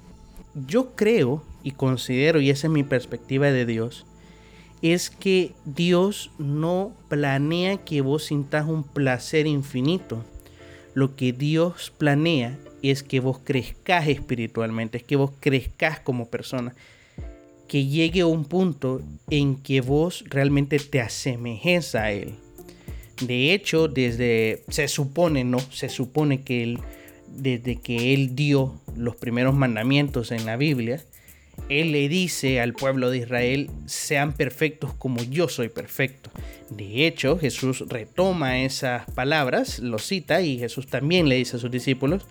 Yo 0.55 0.95
creo 0.95 1.45
y 1.63 1.73
considero, 1.73 2.41
y 2.41 2.51
esa 2.51 2.67
es 2.67 2.73
mi 2.73 2.83
perspectiva 2.83 3.51
de 3.51 3.67
Dios, 3.67 4.07
es 4.81 5.11
que 5.11 5.55
Dios 5.65 6.31
no 6.39 6.95
planea 7.09 7.79
que 7.79 8.01
vos 8.01 8.25
sintas 8.25 8.67
un 8.67 8.85
placer 8.85 9.47
infinito. 9.47 10.25
Lo 10.95 11.15
que 11.15 11.33
Dios 11.33 11.93
planea 11.97 12.59
es 12.83 13.03
que 13.03 13.21
vos 13.21 13.41
crezcas 13.43 14.09
espiritualmente, 14.09 14.99
es 14.99 15.05
que 15.05 15.17
vos 15.17 15.33
crezcas 15.41 16.01
como 16.01 16.31
persona 16.31 16.75
que 17.69 17.87
llegue 17.87 18.21
a 18.21 18.27
un 18.27 18.45
punto 18.45 19.01
en 19.31 19.57
que 19.57 19.81
vos 19.81 20.25
realmente 20.29 20.79
te 20.79 21.01
asemejes 21.01 21.95
a 21.95 22.13
Él. 22.13 22.35
De 23.21 23.55
hecho, 23.55 23.89
desde, 23.89 24.63
se 24.69 24.89
supone, 24.89 25.45
¿no? 25.45 25.59
Se 25.59 25.89
supone 25.89 26.43
que 26.43 26.63
Él, 26.63 26.79
desde 27.29 27.77
que 27.77 28.13
Él 28.13 28.37
dio 28.37 28.81
los 28.97 29.17
primeros 29.17 29.55
mandamientos 29.55 30.33
en 30.33 30.45
la 30.45 30.57
Biblia, 30.57 31.03
Él 31.69 31.93
le 31.93 32.09
dice 32.09 32.61
al 32.61 32.75
pueblo 32.75 33.11
de 33.11 33.19
Israel, 33.19 33.71
sean 33.87 34.35
perfectos 34.35 34.93
como 34.95 35.23
yo 35.23 35.49
soy 35.49 35.69
perfecto. 35.69 36.31
De 36.71 37.07
hecho, 37.07 37.39
Jesús 37.39 37.85
retoma 37.89 38.63
esas 38.63 39.11
palabras, 39.13 39.79
lo 39.79 39.99
cita 39.99 40.43
y 40.43 40.59
Jesús 40.59 40.87
también 40.87 41.29
le 41.29 41.37
dice 41.37 41.57
a 41.57 41.61
sus 41.61 41.71
discípulos, 41.71 42.27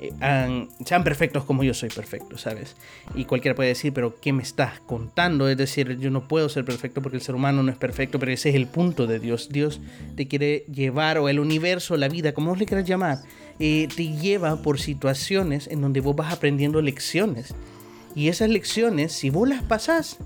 eh, 0.00 0.68
sean 0.84 1.02
perfectos 1.02 1.44
como 1.44 1.64
yo 1.64 1.74
soy 1.74 1.88
perfecto, 1.88 2.38
¿sabes? 2.38 2.76
Y 3.16 3.24
cualquiera 3.24 3.56
puede 3.56 3.70
decir, 3.70 3.92
pero 3.92 4.20
¿qué 4.20 4.32
me 4.32 4.42
estás 4.42 4.78
contando? 4.80 5.48
Es 5.48 5.56
decir, 5.56 5.98
yo 5.98 6.10
no 6.10 6.28
puedo 6.28 6.48
ser 6.48 6.64
perfecto 6.64 7.02
porque 7.02 7.16
el 7.16 7.22
ser 7.22 7.34
humano 7.34 7.64
no 7.64 7.72
es 7.72 7.78
perfecto, 7.78 8.20
pero 8.20 8.30
ese 8.30 8.50
es 8.50 8.54
el 8.54 8.68
punto 8.68 9.08
de 9.08 9.18
Dios. 9.18 9.48
Dios 9.50 9.80
te 10.14 10.28
quiere 10.28 10.64
llevar, 10.72 11.18
o 11.18 11.28
el 11.28 11.40
universo, 11.40 11.96
la 11.96 12.08
vida, 12.08 12.32
como 12.32 12.50
vos 12.50 12.58
le 12.58 12.66
quieras 12.66 12.86
llamar, 12.86 13.18
eh, 13.58 13.88
te 13.94 14.16
lleva 14.16 14.62
por 14.62 14.78
situaciones 14.78 15.66
en 15.66 15.80
donde 15.80 16.00
vos 16.00 16.14
vas 16.14 16.32
aprendiendo 16.32 16.80
lecciones. 16.80 17.54
Y 18.14 18.28
esas 18.28 18.50
lecciones, 18.50 19.12
si 19.12 19.30
vos 19.30 19.48
las 19.48 19.62
pasás, 19.62 20.18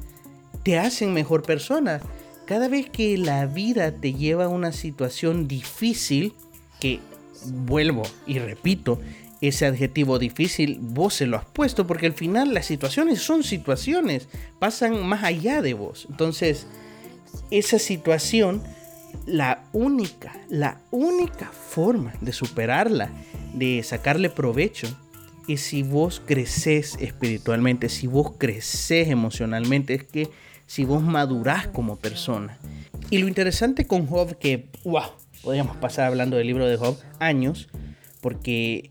te 0.62 0.78
hacen 0.78 1.14
mejor 1.14 1.42
persona. 1.42 2.00
Cada 2.46 2.68
vez 2.68 2.90
que 2.90 3.16
la 3.16 3.46
vida 3.46 3.92
te 3.92 4.12
lleva 4.12 4.44
a 4.44 4.48
una 4.48 4.72
situación 4.72 5.48
difícil, 5.48 6.34
que 6.78 7.00
vuelvo 7.46 8.02
y 8.26 8.38
repito, 8.38 9.00
ese 9.42 9.66
adjetivo 9.66 10.20
difícil 10.20 10.78
vos 10.80 11.14
se 11.14 11.26
lo 11.26 11.36
has 11.36 11.44
puesto 11.44 11.86
porque 11.86 12.06
al 12.06 12.12
final 12.12 12.54
las 12.54 12.66
situaciones 12.66 13.20
son 13.20 13.42
situaciones, 13.42 14.28
pasan 14.60 15.04
más 15.04 15.24
allá 15.24 15.60
de 15.60 15.74
vos. 15.74 16.06
Entonces, 16.08 16.68
esa 17.50 17.80
situación, 17.80 18.62
la 19.26 19.64
única, 19.72 20.32
la 20.48 20.80
única 20.92 21.50
forma 21.50 22.14
de 22.20 22.32
superarla, 22.32 23.10
de 23.52 23.82
sacarle 23.82 24.30
provecho, 24.30 24.86
es 25.48 25.60
si 25.60 25.82
vos 25.82 26.22
creces 26.24 26.96
espiritualmente, 27.00 27.88
si 27.88 28.06
vos 28.06 28.34
creces 28.38 29.08
emocionalmente, 29.08 29.94
es 29.94 30.04
que 30.04 30.30
si 30.66 30.84
vos 30.84 31.02
madurás 31.02 31.66
como 31.66 31.96
persona. 31.96 32.58
Y 33.10 33.18
lo 33.18 33.26
interesante 33.26 33.88
con 33.88 34.06
Job, 34.06 34.38
que, 34.38 34.68
wow, 34.84 35.02
podríamos 35.42 35.76
pasar 35.78 36.06
hablando 36.06 36.36
del 36.36 36.46
libro 36.46 36.66
de 36.66 36.76
Job 36.76 36.96
años, 37.18 37.68
porque 38.20 38.90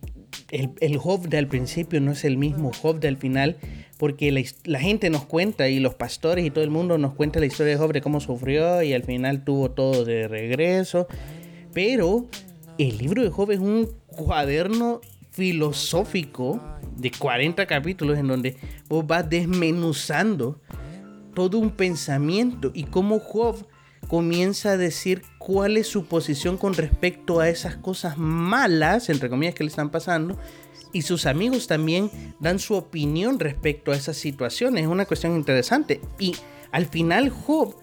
el, 0.52 0.98
Job 0.98 1.28
del 1.28 1.48
principio 1.48 2.02
no 2.02 2.12
es 2.12 2.24
el 2.26 2.38
mismo 2.38 2.72
Job 2.74 3.00
del 3.00 3.18
final, 3.18 3.58
porque 3.98 4.32
la, 4.66 4.80
gente 4.80 5.10
nos 5.10 5.26
cuenta 5.26 5.70
y 5.70 5.80
los 5.80 5.96
pastores 5.96 6.46
y 6.46 6.52
todo 6.52 6.64
el 6.64 6.70
mundo 6.70 6.98
nos 6.98 7.14
cuenta 7.14 7.40
la 7.40 7.46
historia 7.46 7.74
de 7.74 7.80
Job 7.80 7.94
de 7.94 8.02
cómo 8.02 8.20
sufrió 8.20 8.82
y 8.82 8.94
al 8.94 9.04
final 9.04 9.44
tuvo 9.44 9.72
todo 9.72 10.06
de 10.06 10.28
regreso. 10.28 11.08
Pero 11.74 12.28
el 12.78 12.98
libro 12.98 13.24
de 13.24 13.30
Job 13.30 13.52
es 13.52 13.60
un 13.60 13.90
cuaderno 14.08 15.02
filosófico 15.32 16.62
de 16.98 17.12
40 17.12 17.66
capítulos 17.66 18.18
en 18.18 18.28
donde 18.28 18.58
vos 18.90 19.06
vas 19.08 19.30
desmenuzando 19.30 20.60
todo 21.34 21.58
un 21.58 21.72
pensamiento 21.72 22.72
y 22.74 22.84
cómo 22.84 23.20
Job 23.20 23.66
comienza 24.08 24.72
a 24.72 24.78
decir 24.78 25.24
cuál 25.38 25.78
es 25.78 25.88
su 25.88 26.06
posición 26.06 26.58
con 26.58 26.74
respecto 26.74 27.40
a 27.40 27.50
esas 27.50 27.76
cosas 27.78 28.18
malas, 28.18 29.10
entre 29.10 29.30
comillas, 29.30 29.56
que 29.56 29.64
le 29.64 29.70
están 29.70 29.90
pasando, 29.90 30.38
y 30.94 31.04
sus 31.04 31.26
amigos 31.26 31.68
también 31.68 32.10
dan 32.40 32.60
su 32.60 32.76
opinión 32.76 33.40
respecto 33.40 33.92
a 33.92 33.96
esas 33.96 34.18
situaciones. 34.18 34.84
Es 34.84 34.90
una 34.90 35.06
cuestión 35.06 35.36
interesante. 35.36 36.02
Y 36.20 36.36
al 36.72 36.86
final 36.86 37.30
Job, 37.30 37.76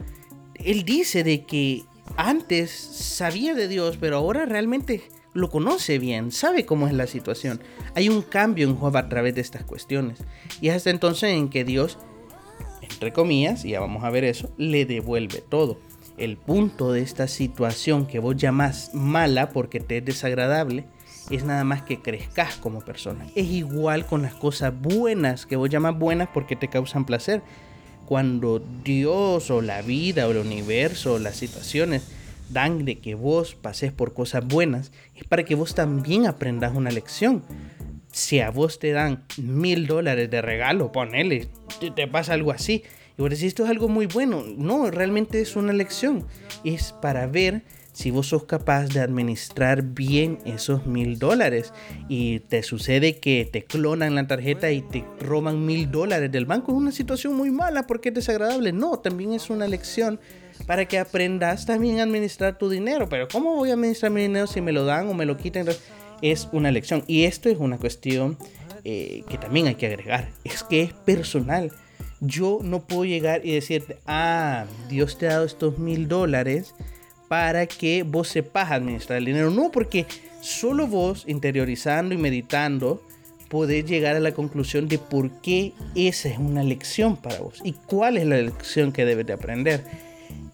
él 0.54 0.84
dice 0.84 1.24
de 1.24 1.44
que 1.44 1.84
antes 2.16 2.70
sabía 2.70 3.54
de 3.54 3.68
Dios, 3.68 3.96
pero 3.98 4.16
ahora 4.16 4.44
realmente 4.44 5.02
lo 5.34 5.50
conoce 5.50 5.98
bien, 5.98 6.32
sabe 6.32 6.66
cómo 6.66 6.86
es 6.86 6.92
la 6.92 7.06
situación. 7.06 7.60
Hay 7.94 8.08
un 8.08 8.22
cambio 8.22 8.68
en 8.68 8.76
Job 8.76 8.96
a 8.96 9.08
través 9.08 9.34
de 9.34 9.40
estas 9.40 9.64
cuestiones. 9.64 10.18
Y 10.60 10.68
es 10.68 10.76
hasta 10.76 10.90
entonces 10.90 11.30
en 11.30 11.48
que 11.48 11.64
Dios, 11.64 11.98
entre 12.82 13.12
comillas, 13.12 13.64
y 13.64 13.70
ya 13.70 13.80
vamos 13.80 14.04
a 14.04 14.10
ver 14.10 14.24
eso, 14.24 14.50
le 14.58 14.84
devuelve 14.84 15.42
todo. 15.48 15.78
El 16.18 16.36
punto 16.36 16.92
de 16.92 17.00
esta 17.00 17.28
situación 17.28 18.06
que 18.06 18.18
vos 18.18 18.36
llamás 18.36 18.90
mala 18.92 19.50
porque 19.50 19.78
te 19.78 19.98
es 19.98 20.04
desagradable, 20.04 20.84
es 21.30 21.44
nada 21.44 21.64
más 21.64 21.82
que 21.82 22.00
crezcas 22.00 22.56
como 22.56 22.80
persona. 22.80 23.26
Es 23.34 23.46
igual 23.46 24.06
con 24.06 24.22
las 24.22 24.34
cosas 24.34 24.72
buenas 24.78 25.46
que 25.46 25.56
vos 25.56 25.70
llamas 25.70 25.98
buenas 25.98 26.28
porque 26.32 26.56
te 26.56 26.68
causan 26.68 27.04
placer. 27.04 27.42
Cuando 28.06 28.60
Dios 28.84 29.50
o 29.50 29.60
la 29.60 29.82
vida 29.82 30.26
o 30.26 30.30
el 30.30 30.38
universo 30.38 31.14
o 31.14 31.18
las 31.18 31.36
situaciones 31.36 32.02
dan 32.48 32.84
de 32.84 32.98
que 32.98 33.14
vos 33.14 33.54
pases 33.54 33.92
por 33.92 34.14
cosas 34.14 34.46
buenas, 34.46 34.92
es 35.14 35.24
para 35.24 35.44
que 35.44 35.54
vos 35.54 35.74
también 35.74 36.26
aprendas 36.26 36.74
una 36.74 36.90
lección. 36.90 37.44
Si 38.10 38.40
a 38.40 38.50
vos 38.50 38.78
te 38.78 38.92
dan 38.92 39.24
mil 39.36 39.86
dólares 39.86 40.30
de 40.30 40.40
regalo, 40.40 40.90
ponele, 40.90 41.48
te, 41.78 41.90
te 41.90 42.08
pasa 42.08 42.32
algo 42.32 42.50
así. 42.50 42.82
Y 43.18 43.22
vos 43.22 43.30
decís, 43.30 43.46
esto 43.46 43.64
es 43.64 43.70
algo 43.70 43.88
muy 43.88 44.06
bueno. 44.06 44.44
No, 44.56 44.90
realmente 44.92 45.40
es 45.40 45.56
una 45.56 45.72
lección. 45.72 46.24
Es 46.64 46.92
para 46.92 47.26
ver 47.26 47.64
si 47.92 48.12
vos 48.12 48.28
sos 48.28 48.44
capaz 48.44 48.86
de 48.86 49.00
administrar 49.00 49.82
bien 49.82 50.38
esos 50.44 50.86
mil 50.86 51.18
dólares 51.18 51.72
y 52.08 52.38
te 52.38 52.62
sucede 52.62 53.18
que 53.18 53.48
te 53.50 53.64
clonan 53.64 54.14
la 54.14 54.24
tarjeta 54.28 54.70
y 54.70 54.82
te 54.82 55.04
roban 55.18 55.66
mil 55.66 55.90
dólares 55.90 56.30
del 56.30 56.46
banco, 56.46 56.70
es 56.70 56.78
una 56.78 56.92
situación 56.92 57.34
muy 57.34 57.50
mala 57.50 57.88
porque 57.88 58.10
es 58.10 58.14
desagradable. 58.14 58.70
No, 58.70 59.00
también 59.00 59.32
es 59.32 59.50
una 59.50 59.66
lección 59.66 60.20
para 60.68 60.84
que 60.86 61.00
aprendas 61.00 61.66
también 61.66 61.98
a 61.98 62.04
administrar 62.04 62.56
tu 62.56 62.70
dinero. 62.70 63.08
Pero 63.08 63.26
¿cómo 63.26 63.56
voy 63.56 63.70
a 63.70 63.72
administrar 63.72 64.12
mi 64.12 64.22
dinero 64.22 64.46
si 64.46 64.60
me 64.60 64.70
lo 64.70 64.84
dan 64.84 65.08
o 65.08 65.14
me 65.14 65.26
lo 65.26 65.36
quitan? 65.36 65.66
Es 66.22 66.48
una 66.52 66.70
lección. 66.70 67.02
Y 67.08 67.24
esto 67.24 67.48
es 67.48 67.58
una 67.58 67.78
cuestión 67.78 68.38
eh, 68.84 69.24
que 69.28 69.38
también 69.38 69.66
hay 69.66 69.74
que 69.74 69.86
agregar. 69.86 70.30
Es 70.44 70.62
que 70.62 70.82
es 70.82 70.92
personal. 70.92 71.72
Yo 72.20 72.60
no 72.62 72.80
puedo 72.80 73.04
llegar 73.04 73.44
y 73.44 73.52
decirte, 73.52 73.98
ah, 74.06 74.66
Dios 74.88 75.18
te 75.18 75.28
ha 75.28 75.34
dado 75.34 75.44
estos 75.44 75.78
mil 75.78 76.08
dólares 76.08 76.74
para 77.28 77.66
que 77.66 78.02
vos 78.02 78.28
sepas 78.28 78.70
administrar 78.72 79.18
el 79.18 79.26
dinero. 79.26 79.50
No, 79.50 79.70
porque 79.70 80.06
solo 80.40 80.86
vos 80.86 81.24
interiorizando 81.26 82.14
y 82.14 82.18
meditando 82.18 83.02
podés 83.48 83.86
llegar 83.86 84.16
a 84.16 84.20
la 84.20 84.32
conclusión 84.32 84.88
de 84.88 84.98
por 84.98 85.30
qué 85.40 85.72
esa 85.94 86.28
es 86.28 86.38
una 86.38 86.62
lección 86.62 87.16
para 87.16 87.40
vos 87.40 87.60
y 87.64 87.72
cuál 87.72 88.16
es 88.18 88.26
la 88.26 88.36
lección 88.36 88.92
que 88.92 89.04
debes 89.04 89.26
de 89.26 89.32
aprender. 89.32 89.84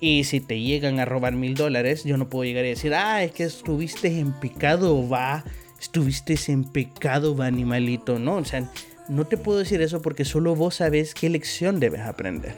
Y 0.00 0.24
si 0.24 0.40
te 0.40 0.60
llegan 0.60 1.00
a 1.00 1.04
robar 1.04 1.32
mil 1.34 1.54
dólares, 1.54 2.04
yo 2.04 2.16
no 2.16 2.28
puedo 2.28 2.44
llegar 2.44 2.64
y 2.64 2.70
decir, 2.70 2.94
ah, 2.94 3.24
es 3.24 3.32
que 3.32 3.44
estuviste 3.44 4.18
en 4.18 4.32
pecado, 4.32 5.08
va, 5.08 5.44
estuviste 5.80 6.36
en 6.48 6.64
pecado, 6.64 7.34
va, 7.34 7.46
animalito. 7.46 8.18
No, 8.18 8.36
o 8.36 8.44
sea, 8.44 8.70
no 9.08 9.26
te 9.26 9.36
puedo 9.36 9.58
decir 9.58 9.82
eso 9.82 10.00
porque 10.02 10.24
solo 10.24 10.54
vos 10.54 10.76
sabes 10.76 11.14
qué 11.14 11.28
lección 11.28 11.80
debes 11.80 12.02
aprender. 12.02 12.54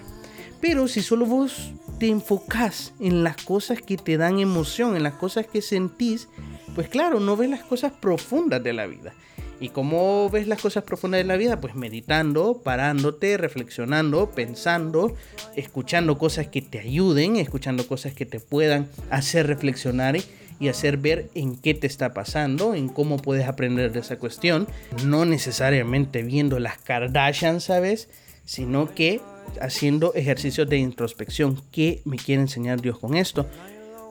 Pero 0.60 0.88
si 0.88 1.02
solo 1.02 1.26
vos 1.26 1.72
te 1.98 2.08
enfocas 2.08 2.92
en 3.00 3.24
las 3.24 3.36
cosas 3.36 3.80
que 3.82 3.96
te 3.96 4.16
dan 4.16 4.38
emoción, 4.38 4.96
en 4.96 5.02
las 5.02 5.14
cosas 5.14 5.46
que 5.46 5.62
sentís, 5.62 6.28
pues 6.74 6.88
claro, 6.88 7.20
no 7.20 7.36
ves 7.36 7.50
las 7.50 7.62
cosas 7.62 7.92
profundas 7.92 8.62
de 8.62 8.72
la 8.72 8.86
vida. 8.86 9.12
¿Y 9.58 9.70
cómo 9.70 10.28
ves 10.28 10.46
las 10.46 10.60
cosas 10.60 10.84
profundas 10.84 11.18
de 11.18 11.24
la 11.24 11.36
vida? 11.36 11.60
Pues 11.60 11.74
meditando, 11.74 12.60
parándote, 12.62 13.38
reflexionando, 13.38 14.30
pensando, 14.30 15.14
escuchando 15.54 16.18
cosas 16.18 16.48
que 16.48 16.60
te 16.60 16.78
ayuden, 16.78 17.36
escuchando 17.36 17.86
cosas 17.86 18.12
que 18.12 18.26
te 18.26 18.38
puedan 18.38 18.90
hacer 19.10 19.46
reflexionar 19.46 20.16
y 20.58 20.68
hacer 20.68 20.96
ver 20.96 21.30
en 21.34 21.56
qué 21.56 21.74
te 21.74 21.86
está 21.86 22.14
pasando, 22.14 22.74
en 22.74 22.88
cómo 22.88 23.18
puedes 23.18 23.46
aprender 23.46 23.92
de 23.92 24.00
esa 24.00 24.18
cuestión. 24.18 24.66
No 25.04 25.24
necesariamente 25.24 26.22
viendo 26.22 26.58
las 26.58 26.78
Kardashian, 26.78 27.60
¿sabes? 27.60 28.08
Sino 28.44 28.94
que 28.94 29.20
haciendo 29.60 30.14
ejercicios 30.14 30.68
de 30.68 30.78
introspección. 30.78 31.62
¿Qué 31.70 32.02
me 32.04 32.16
quiere 32.16 32.42
enseñar 32.42 32.80
Dios 32.80 32.98
con 32.98 33.16
esto? 33.16 33.46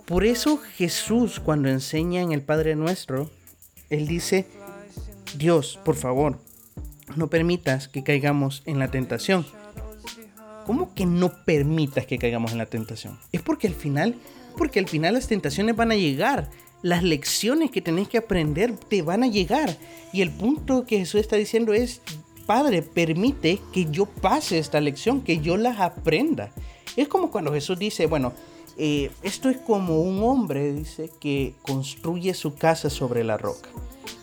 Por 0.05 0.23
eso 0.23 0.57
Jesús 0.57 1.39
cuando 1.39 1.69
enseña 1.69 2.21
en 2.21 2.31
el 2.31 2.41
Padre 2.41 2.75
Nuestro, 2.75 3.29
Él 3.89 4.07
dice, 4.07 4.45
Dios, 5.37 5.79
por 5.83 5.95
favor, 5.95 6.39
no 7.15 7.27
permitas 7.27 7.87
que 7.87 8.03
caigamos 8.03 8.61
en 8.65 8.79
la 8.79 8.91
tentación. 8.91 9.45
¿Cómo 10.65 10.93
que 10.95 11.05
no 11.05 11.43
permitas 11.45 12.05
que 12.05 12.17
caigamos 12.17 12.51
en 12.51 12.57
la 12.57 12.65
tentación? 12.65 13.19
Es 13.31 13.41
porque 13.41 13.67
al 13.67 13.75
final, 13.75 14.15
porque 14.55 14.79
al 14.79 14.87
final 14.87 15.13
las 15.13 15.27
tentaciones 15.27 15.75
van 15.75 15.91
a 15.91 15.95
llegar. 15.95 16.49
Las 16.81 17.03
lecciones 17.03 17.71
que 17.71 17.81
tenés 17.81 18.07
que 18.07 18.17
aprender 18.17 18.75
te 18.75 19.01
van 19.01 19.23
a 19.23 19.27
llegar. 19.27 19.75
Y 20.13 20.21
el 20.21 20.31
punto 20.31 20.85
que 20.85 20.99
Jesús 20.99 21.21
está 21.21 21.35
diciendo 21.35 21.73
es, 21.73 22.01
Padre, 22.45 22.83
permite 22.83 23.59
que 23.73 23.87
yo 23.89 24.05
pase 24.05 24.59
esta 24.59 24.79
lección, 24.79 25.21
que 25.21 25.39
yo 25.39 25.57
las 25.57 25.79
aprenda. 25.79 26.51
Es 26.95 27.07
como 27.07 27.31
cuando 27.31 27.51
Jesús 27.51 27.79
dice, 27.79 28.05
bueno, 28.05 28.33
eh, 28.77 29.09
esto 29.23 29.49
es 29.49 29.57
como 29.57 30.01
un 30.01 30.21
hombre, 30.23 30.73
dice, 30.73 31.09
que 31.19 31.55
construye 31.61 32.33
su 32.33 32.55
casa 32.55 32.89
sobre 32.89 33.23
la 33.23 33.37
roca. 33.37 33.69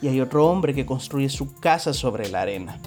Y 0.01 0.09
hay 0.09 0.21
otro 0.21 0.47
hombre 0.47 0.75
que 0.75 0.87
construye 0.87 1.29
su 1.29 1.53
casa 1.55 1.93
sobre 1.93 2.29
la 2.29 2.43
arena. 2.43 2.79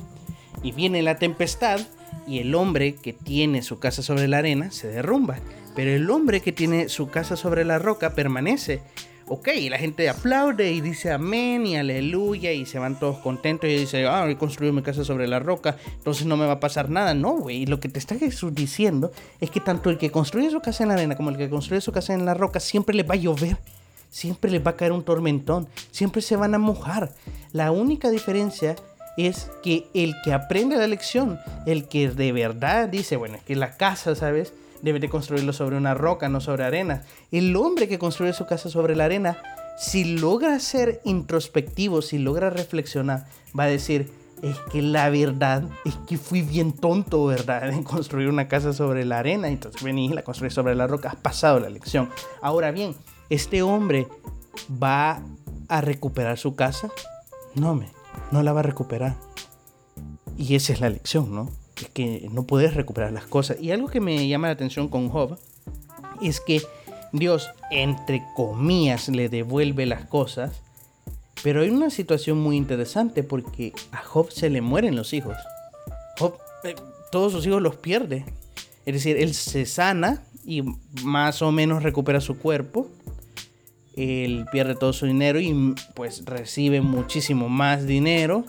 Y 0.64 0.72
viene 0.72 1.02
la 1.02 1.18
tempestad 1.18 1.82
y 2.28 2.40
el 2.40 2.56
hombre 2.56 2.96
que 2.96 3.14
tiene 3.14 3.62
su 3.62 3.80
casa 3.80 4.02
sobre 4.02 4.28
la 4.28 4.38
arena 4.38 4.72
se 4.72 4.88
derrumba. 4.88 5.40
Pero 5.76 5.92
el 5.92 6.10
hombre 6.10 6.42
que 6.42 6.52
tiene 6.52 6.90
su 6.90 7.10
casa 7.10 7.36
sobre 7.36 7.66
la 7.66 7.80
roca 7.80 8.16
permanece 8.16 8.82
ok, 9.28 9.50
y 9.56 9.70
la 9.70 9.78
gente 9.78 10.08
aplaude 10.10 10.72
y 10.72 10.82
dice 10.82 11.12
amén 11.12 11.66
y 11.66 11.78
aleluya 11.78 12.52
y 12.52 12.66
se 12.66 12.80
van 12.80 13.00
todos 13.00 13.18
contentos 13.18 13.70
y 13.70 13.76
dice, 13.76 14.06
ah, 14.08 14.30
he 14.30 14.38
construido 14.38 14.74
mi 14.74 14.82
casa 14.82 15.04
sobre 15.04 15.28
la 15.28 15.40
roca, 15.40 15.78
entonces 15.98 16.26
no 16.26 16.38
me 16.38 16.46
va 16.46 16.54
a 16.54 16.60
pasar 16.60 16.90
nada. 16.90 17.14
No, 17.14 17.38
güey, 17.38 17.66
lo 17.66 17.80
que 17.80 17.90
te 17.90 18.00
está 18.00 18.16
Jesús 18.16 18.54
diciendo 18.54 19.12
es 19.40 19.50
que 19.50 19.60
tanto 19.60 19.90
el 19.90 19.98
que 19.98 20.12
construye 20.12 20.50
su 20.52 20.62
casa 20.62 20.84
en 20.84 20.90
la 20.90 20.96
arena 20.96 21.16
como 21.16 21.30
el 21.30 21.38
que 21.38 21.50
construye 21.50 21.82
su 21.82 21.92
casa 21.92 22.14
en 22.14 22.26
la 22.26 22.34
roca 22.34 22.60
siempre 22.60 22.96
les 22.96 23.10
va 23.10 23.16
a 23.16 23.18
llover. 23.18 23.58
Siempre 24.10 24.50
les 24.50 24.66
va 24.66 24.72
a 24.72 24.76
caer 24.78 24.94
un 24.94 25.04
tormentón, 25.04 25.68
siempre 25.92 26.22
se 26.22 26.38
van 26.38 26.56
a 26.56 26.58
mojar. 26.58 27.12
La 27.52 27.72
única 27.72 28.10
diferencia 28.10 28.78
es 29.18 29.50
que 29.62 29.88
el 29.94 30.16
que 30.24 30.32
aprende 30.32 30.78
la 30.78 30.88
lección, 30.88 31.38
el 31.66 31.90
que 31.90 32.10
de 32.10 32.32
verdad 32.32 32.88
dice, 32.88 33.18
bueno, 33.18 33.40
que 33.46 33.58
la 33.58 33.76
casa, 33.76 34.16
¿sabes? 34.16 34.54
Debe 34.86 35.00
de 35.00 35.10
construirlo 35.10 35.52
sobre 35.52 35.78
una 35.78 35.96
roca, 35.96 36.30
no 36.30 36.40
sobre 36.40 36.64
arena. 36.64 37.04
El 37.32 37.56
hombre 37.56 37.88
que 37.88 37.98
construye 38.00 38.34
su 38.34 38.46
casa 38.46 38.70
sobre 38.70 38.96
la 38.96 39.06
arena, 39.06 39.38
si 39.78 40.18
logra 40.18 40.60
ser 40.60 41.02
introspectivo, 41.04 42.04
si 42.04 42.20
logra 42.20 42.52
reflexionar, 42.52 43.26
va 43.58 43.64
a 43.64 43.68
decir, 43.68 44.12
es 44.44 44.58
que 44.72 44.84
la 44.84 45.10
verdad 45.10 45.64
es 45.86 45.96
que 46.08 46.20
fui 46.20 46.44
bien 46.44 46.72
tonto, 46.72 47.26
¿verdad? 47.26 47.70
En 47.74 47.84
construir 47.84 48.30
una 48.30 48.48
casa 48.48 48.74
sobre 48.74 49.06
la 49.06 49.20
arena. 49.20 49.48
Entonces 49.48 49.82
vení 49.82 50.06
y 50.06 50.10
la 50.10 50.22
construí 50.22 50.52
sobre 50.52 50.76
la 50.76 50.86
roca. 50.86 51.10
Has 51.10 51.16
pasado 51.16 51.60
la 51.60 51.70
lección. 51.70 52.10
Ahora 52.42 52.72
bien, 52.72 52.96
este 53.30 53.64
hombre 53.64 54.08
va 54.82 55.24
a 55.68 55.82
recuperar 55.82 56.38
su 56.38 56.56
casa. 56.56 56.92
No, 57.56 57.74
me, 57.74 57.90
no 58.32 58.44
la 58.44 58.54
va 58.54 58.60
a 58.60 58.64
recuperar. 58.64 59.16
Y 60.38 60.54
esa 60.54 60.74
es 60.74 60.80
la 60.80 60.90
lección, 60.92 61.34
¿no? 61.34 61.50
Es 61.84 61.90
que 61.90 62.30
no 62.32 62.44
puedes 62.44 62.74
recuperar 62.74 63.12
las 63.12 63.26
cosas. 63.26 63.58
Y 63.60 63.72
algo 63.72 63.88
que 63.88 64.00
me 64.00 64.28
llama 64.28 64.48
la 64.48 64.54
atención 64.54 64.88
con 64.88 65.10
Job 65.10 65.38
es 66.22 66.40
que 66.40 66.62
Dios, 67.12 67.50
entre 67.72 68.24
comillas, 68.36 69.10
le 69.10 69.30
devuelve 69.30 69.86
las 69.86 70.06
cosas. 70.06 70.62
Pero 71.44 71.62
hay 71.62 71.70
una 71.70 71.90
situación 71.90 72.40
muy 72.40 72.56
interesante 72.56 73.24
porque 73.24 73.74
a 73.92 73.98
Job 73.98 74.32
se 74.32 74.50
le 74.50 74.62
mueren 74.62 74.96
los 74.96 75.14
hijos. 75.14 75.38
Job 76.18 76.38
eh, 76.64 76.76
todos 77.12 77.34
sus 77.34 77.46
hijos 77.46 77.62
los 77.62 77.76
pierde. 77.76 78.26
Es 78.86 78.94
decir, 78.94 79.18
él 79.18 79.34
se 79.34 79.66
sana 79.66 80.24
y 80.46 80.64
más 81.04 81.42
o 81.42 81.52
menos 81.52 81.84
recupera 81.84 82.22
su 82.22 82.38
cuerpo. 82.38 82.90
Él 83.96 84.46
pierde 84.52 84.76
todo 84.76 84.94
su 84.94 85.06
dinero 85.06 85.40
y 85.40 85.76
pues 85.94 86.26
recibe 86.26 86.82
muchísimo 86.82 87.48
más 87.48 87.86
dinero 87.86 88.46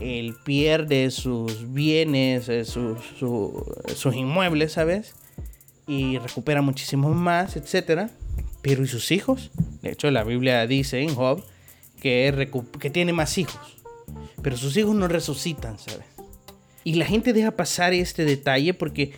él 0.00 0.36
pierde 0.44 1.10
sus 1.10 1.72
bienes, 1.72 2.48
eh, 2.48 2.64
sus 2.64 4.14
inmuebles, 4.14 4.72
¿sabes? 4.72 5.14
Y 5.86 6.18
recupera 6.18 6.60
muchísimo 6.62 7.10
más, 7.14 7.56
etc. 7.56 8.10
Pero 8.62 8.82
¿y 8.82 8.88
sus 8.88 9.10
hijos? 9.10 9.50
De 9.82 9.92
hecho, 9.92 10.10
la 10.10 10.24
Biblia 10.24 10.66
dice 10.66 11.00
en 11.00 11.14
Job 11.14 11.42
que, 12.00 12.50
que 12.78 12.90
tiene 12.90 13.12
más 13.12 13.38
hijos. 13.38 13.78
Pero 14.42 14.56
sus 14.56 14.76
hijos 14.76 14.94
no 14.94 15.08
resucitan, 15.08 15.78
¿sabes? 15.78 16.06
Y 16.84 16.94
la 16.94 17.06
gente 17.06 17.32
deja 17.32 17.52
pasar 17.52 17.94
este 17.94 18.24
detalle 18.24 18.74
porque 18.74 19.12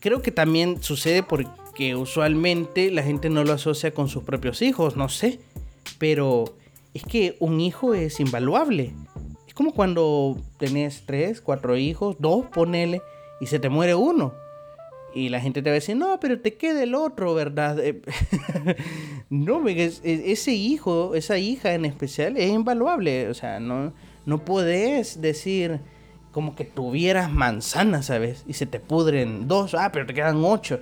creo 0.00 0.20
que 0.20 0.30
también 0.30 0.82
sucede 0.82 1.22
porque 1.22 1.94
usualmente 1.94 2.90
la 2.90 3.02
gente 3.02 3.30
no 3.30 3.44
lo 3.44 3.52
asocia 3.52 3.94
con 3.94 4.08
sus 4.08 4.24
propios 4.24 4.62
hijos, 4.62 4.96
no 4.96 5.08
sé. 5.08 5.38
Pero 5.98 6.56
es 6.92 7.04
que 7.04 7.36
un 7.38 7.60
hijo 7.60 7.94
es 7.94 8.20
invaluable 8.20 8.92
Es 9.54 9.56
como 9.56 9.72
cuando 9.72 10.36
tenés 10.58 11.04
tres, 11.06 11.40
cuatro 11.40 11.76
hijos, 11.76 12.16
dos, 12.18 12.44
ponele, 12.46 13.02
y 13.40 13.46
se 13.46 13.60
te 13.60 13.68
muere 13.68 13.94
uno. 13.94 14.34
Y 15.14 15.28
la 15.28 15.40
gente 15.40 15.62
te 15.62 15.70
va 15.70 15.74
a 15.74 15.78
decir, 15.78 15.96
no, 15.96 16.18
pero 16.18 16.40
te 16.40 16.54
queda 16.54 16.82
el 16.82 16.96
otro, 16.96 17.34
¿verdad? 17.34 17.78
Eh, 17.78 18.02
no, 19.30 19.68
ese 19.68 20.52
hijo, 20.52 21.14
esa 21.14 21.38
hija 21.38 21.72
en 21.74 21.84
especial 21.84 22.36
es 22.36 22.50
invaluable. 22.50 23.28
O 23.28 23.34
sea, 23.34 23.60
no, 23.60 23.92
no 24.26 24.44
puedes 24.44 25.20
decir 25.20 25.78
como 26.32 26.56
que 26.56 26.64
tuvieras 26.64 27.30
manzanas, 27.30 28.06
¿sabes? 28.06 28.42
Y 28.48 28.54
se 28.54 28.66
te 28.66 28.80
pudren 28.80 29.46
dos, 29.46 29.76
ah, 29.76 29.90
pero 29.92 30.04
te 30.04 30.14
quedan 30.14 30.44
ocho. 30.44 30.80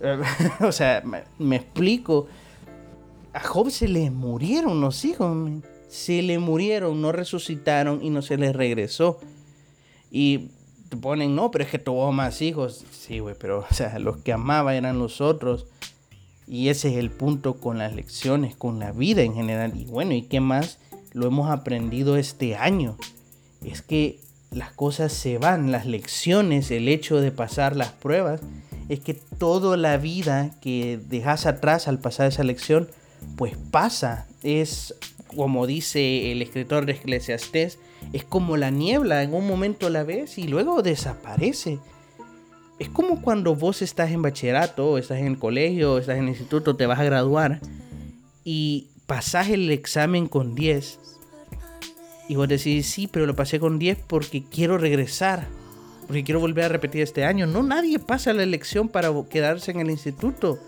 o 0.60 0.70
sea, 0.70 1.02
me, 1.38 1.56
explico. 1.56 2.28
A 3.32 3.40
Job 3.40 3.68
se 3.68 3.88
le 3.88 4.12
murieron 4.12 4.80
los 4.80 5.04
hijos, 5.04 5.36
se 5.92 6.22
le 6.22 6.38
murieron, 6.38 7.02
no 7.02 7.12
resucitaron 7.12 8.02
y 8.02 8.08
no 8.08 8.22
se 8.22 8.38
les 8.38 8.56
regresó. 8.56 9.20
Y 10.10 10.48
te 10.88 10.96
ponen, 10.96 11.36
no, 11.36 11.50
pero 11.50 11.64
es 11.64 11.70
que 11.70 11.78
tuvo 11.78 12.10
más 12.12 12.40
hijos. 12.40 12.86
Sí, 12.90 13.18
güey, 13.18 13.34
pero 13.38 13.66
o 13.70 13.74
sea, 13.74 13.98
los 13.98 14.16
que 14.16 14.32
amaba 14.32 14.74
eran 14.74 14.98
los 14.98 15.20
otros. 15.20 15.66
Y 16.48 16.70
ese 16.70 16.92
es 16.92 16.96
el 16.96 17.10
punto 17.10 17.60
con 17.60 17.76
las 17.76 17.94
lecciones, 17.94 18.56
con 18.56 18.78
la 18.78 18.92
vida 18.92 19.20
en 19.20 19.34
general. 19.34 19.74
Y 19.76 19.84
bueno, 19.84 20.14
¿y 20.14 20.22
qué 20.22 20.40
más 20.40 20.78
lo 21.12 21.26
hemos 21.26 21.50
aprendido 21.50 22.16
este 22.16 22.56
año? 22.56 22.96
Es 23.62 23.82
que 23.82 24.18
las 24.50 24.72
cosas 24.72 25.12
se 25.12 25.36
van, 25.36 25.72
las 25.72 25.84
lecciones, 25.84 26.70
el 26.70 26.88
hecho 26.88 27.20
de 27.20 27.32
pasar 27.32 27.76
las 27.76 27.92
pruebas, 27.92 28.40
es 28.88 29.00
que 29.00 29.12
toda 29.12 29.76
la 29.76 29.98
vida 29.98 30.52
que 30.62 30.98
dejas 31.06 31.44
atrás 31.44 31.86
al 31.86 31.98
pasar 31.98 32.28
esa 32.28 32.44
lección, 32.44 32.88
pues 33.36 33.58
pasa. 33.70 34.26
Es 34.42 34.94
como 35.36 35.66
dice 35.66 36.32
el 36.32 36.42
escritor 36.42 36.86
de 36.86 36.92
Eclesiastés, 36.92 37.78
es 38.12 38.24
como 38.24 38.56
la 38.56 38.70
niebla, 38.70 39.22
en 39.22 39.34
un 39.34 39.46
momento 39.46 39.90
la 39.90 40.04
ves 40.04 40.38
y 40.38 40.48
luego 40.48 40.82
desaparece. 40.82 41.78
Es 42.78 42.88
como 42.88 43.22
cuando 43.22 43.54
vos 43.54 43.82
estás 43.82 44.10
en 44.10 44.22
bachillerato, 44.22 44.98
estás 44.98 45.18
en 45.18 45.26
el 45.26 45.38
colegio, 45.38 45.98
estás 45.98 46.16
en 46.16 46.24
el 46.24 46.30
instituto, 46.30 46.76
te 46.76 46.86
vas 46.86 46.98
a 46.98 47.04
graduar 47.04 47.60
y 48.44 48.88
pasás 49.06 49.50
el 49.50 49.70
examen 49.70 50.26
con 50.26 50.54
10. 50.54 50.98
Y 52.28 52.36
vos 52.36 52.48
decís, 52.48 52.86
sí, 52.86 53.08
pero 53.08 53.26
lo 53.26 53.36
pasé 53.36 53.60
con 53.60 53.78
10 53.78 53.98
porque 54.06 54.42
quiero 54.42 54.78
regresar, 54.78 55.46
porque 56.06 56.24
quiero 56.24 56.40
volver 56.40 56.64
a 56.64 56.68
repetir 56.68 57.02
este 57.02 57.24
año. 57.24 57.46
No, 57.46 57.62
nadie 57.62 57.98
pasa 57.98 58.32
la 58.32 58.42
elección 58.42 58.88
para 58.88 59.10
quedarse 59.30 59.70
en 59.70 59.80
el 59.80 59.90
instituto. 59.90 60.58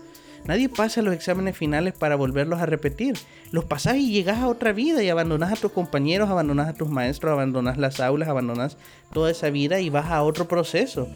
Nadie 0.47 0.69
pasa 0.69 1.01
los 1.01 1.13
exámenes 1.13 1.57
finales 1.57 1.93
para 1.93 2.15
volverlos 2.15 2.59
a 2.61 2.65
repetir. 2.65 3.17
Los 3.51 3.65
pasas 3.65 3.97
y 3.97 4.11
llegas 4.11 4.39
a 4.39 4.47
otra 4.47 4.73
vida 4.73 5.01
y 5.01 5.09
abandonas 5.09 5.51
a 5.51 5.55
tus 5.55 5.71
compañeros, 5.71 6.29
abandonas 6.29 6.67
a 6.67 6.73
tus 6.73 6.89
maestros, 6.89 7.31
abandonas 7.31 7.77
las 7.77 7.99
aulas, 7.99 8.29
abandonas 8.29 8.77
toda 9.11 9.31
esa 9.31 9.49
vida 9.49 9.79
y 9.79 9.89
vas 9.89 10.11
a 10.11 10.21
otro 10.23 10.47
proceso. 10.47 11.07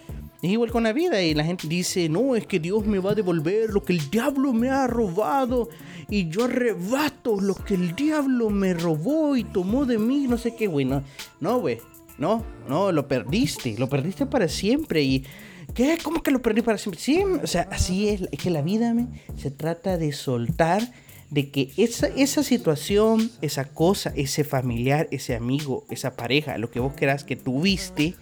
Es 0.42 0.50
igual 0.50 0.72
con 0.72 0.84
la 0.84 0.94
vida 0.94 1.22
y 1.22 1.34
la 1.34 1.44
gente 1.44 1.68
dice, 1.68 2.08
no, 2.08 2.36
es 2.36 2.48
que 2.48 2.60
Dios 2.60 2.86
me 2.86 3.00
va 3.00 3.12
a 3.12 3.16
devolver 3.16 3.70
lo 3.72 3.84
que 3.84 3.94
el 3.94 4.10
diablo 4.10 4.54
me 4.54 4.70
ha 4.70 4.88
robado 4.88 5.70
y 6.10 6.30
yo 6.30 6.46
arrebato 6.46 7.40
lo 7.40 7.56
que 7.56 7.76
el 7.76 7.94
diablo 7.94 8.50
me 8.50 8.74
robó 8.74 9.36
y 9.36 9.44
tomó 9.44 9.86
de 9.86 10.00
mí, 10.00 10.28
no 10.28 10.38
sé 10.38 10.56
qué, 10.56 10.68
güey. 10.68 10.86
No, 10.86 11.60
güey, 11.60 11.80
no, 12.18 12.44
no, 12.68 12.92
lo 12.92 13.08
perdiste, 13.08 13.76
lo 13.78 13.90
perdiste 13.90 14.26
para 14.26 14.48
siempre 14.48 15.02
y 15.02 15.26
¿Qué? 15.74 15.98
¿Cómo 16.04 16.24
que 16.24 16.32
lo 16.32 16.42
perdí 16.42 16.62
para 16.62 16.78
siempre? 16.78 17.02
Sí, 17.02 17.24
o 17.24 17.48
sea, 17.48 17.68
así 17.72 18.10
es, 18.10 18.22
es 18.32 18.40
que 18.40 18.50
la 18.50 18.62
vida 18.62 18.94
se 19.38 19.52
trata 19.52 19.98
de 19.98 20.12
soltar, 20.12 20.82
de 21.30 21.52
que 21.52 21.72
esa, 21.78 22.08
esa 22.08 22.44
situación, 22.44 23.32
esa 23.42 23.66
cosa, 23.66 24.12
ese 24.16 24.44
familiar, 24.44 25.08
ese 25.12 25.36
amigo, 25.36 25.86
esa 25.90 26.16
pareja, 26.16 26.58
lo 26.58 26.72
que 26.72 26.80
vos 26.80 26.94
querás 26.94 27.24
que 27.24 27.36
tuviste, 27.36 28.16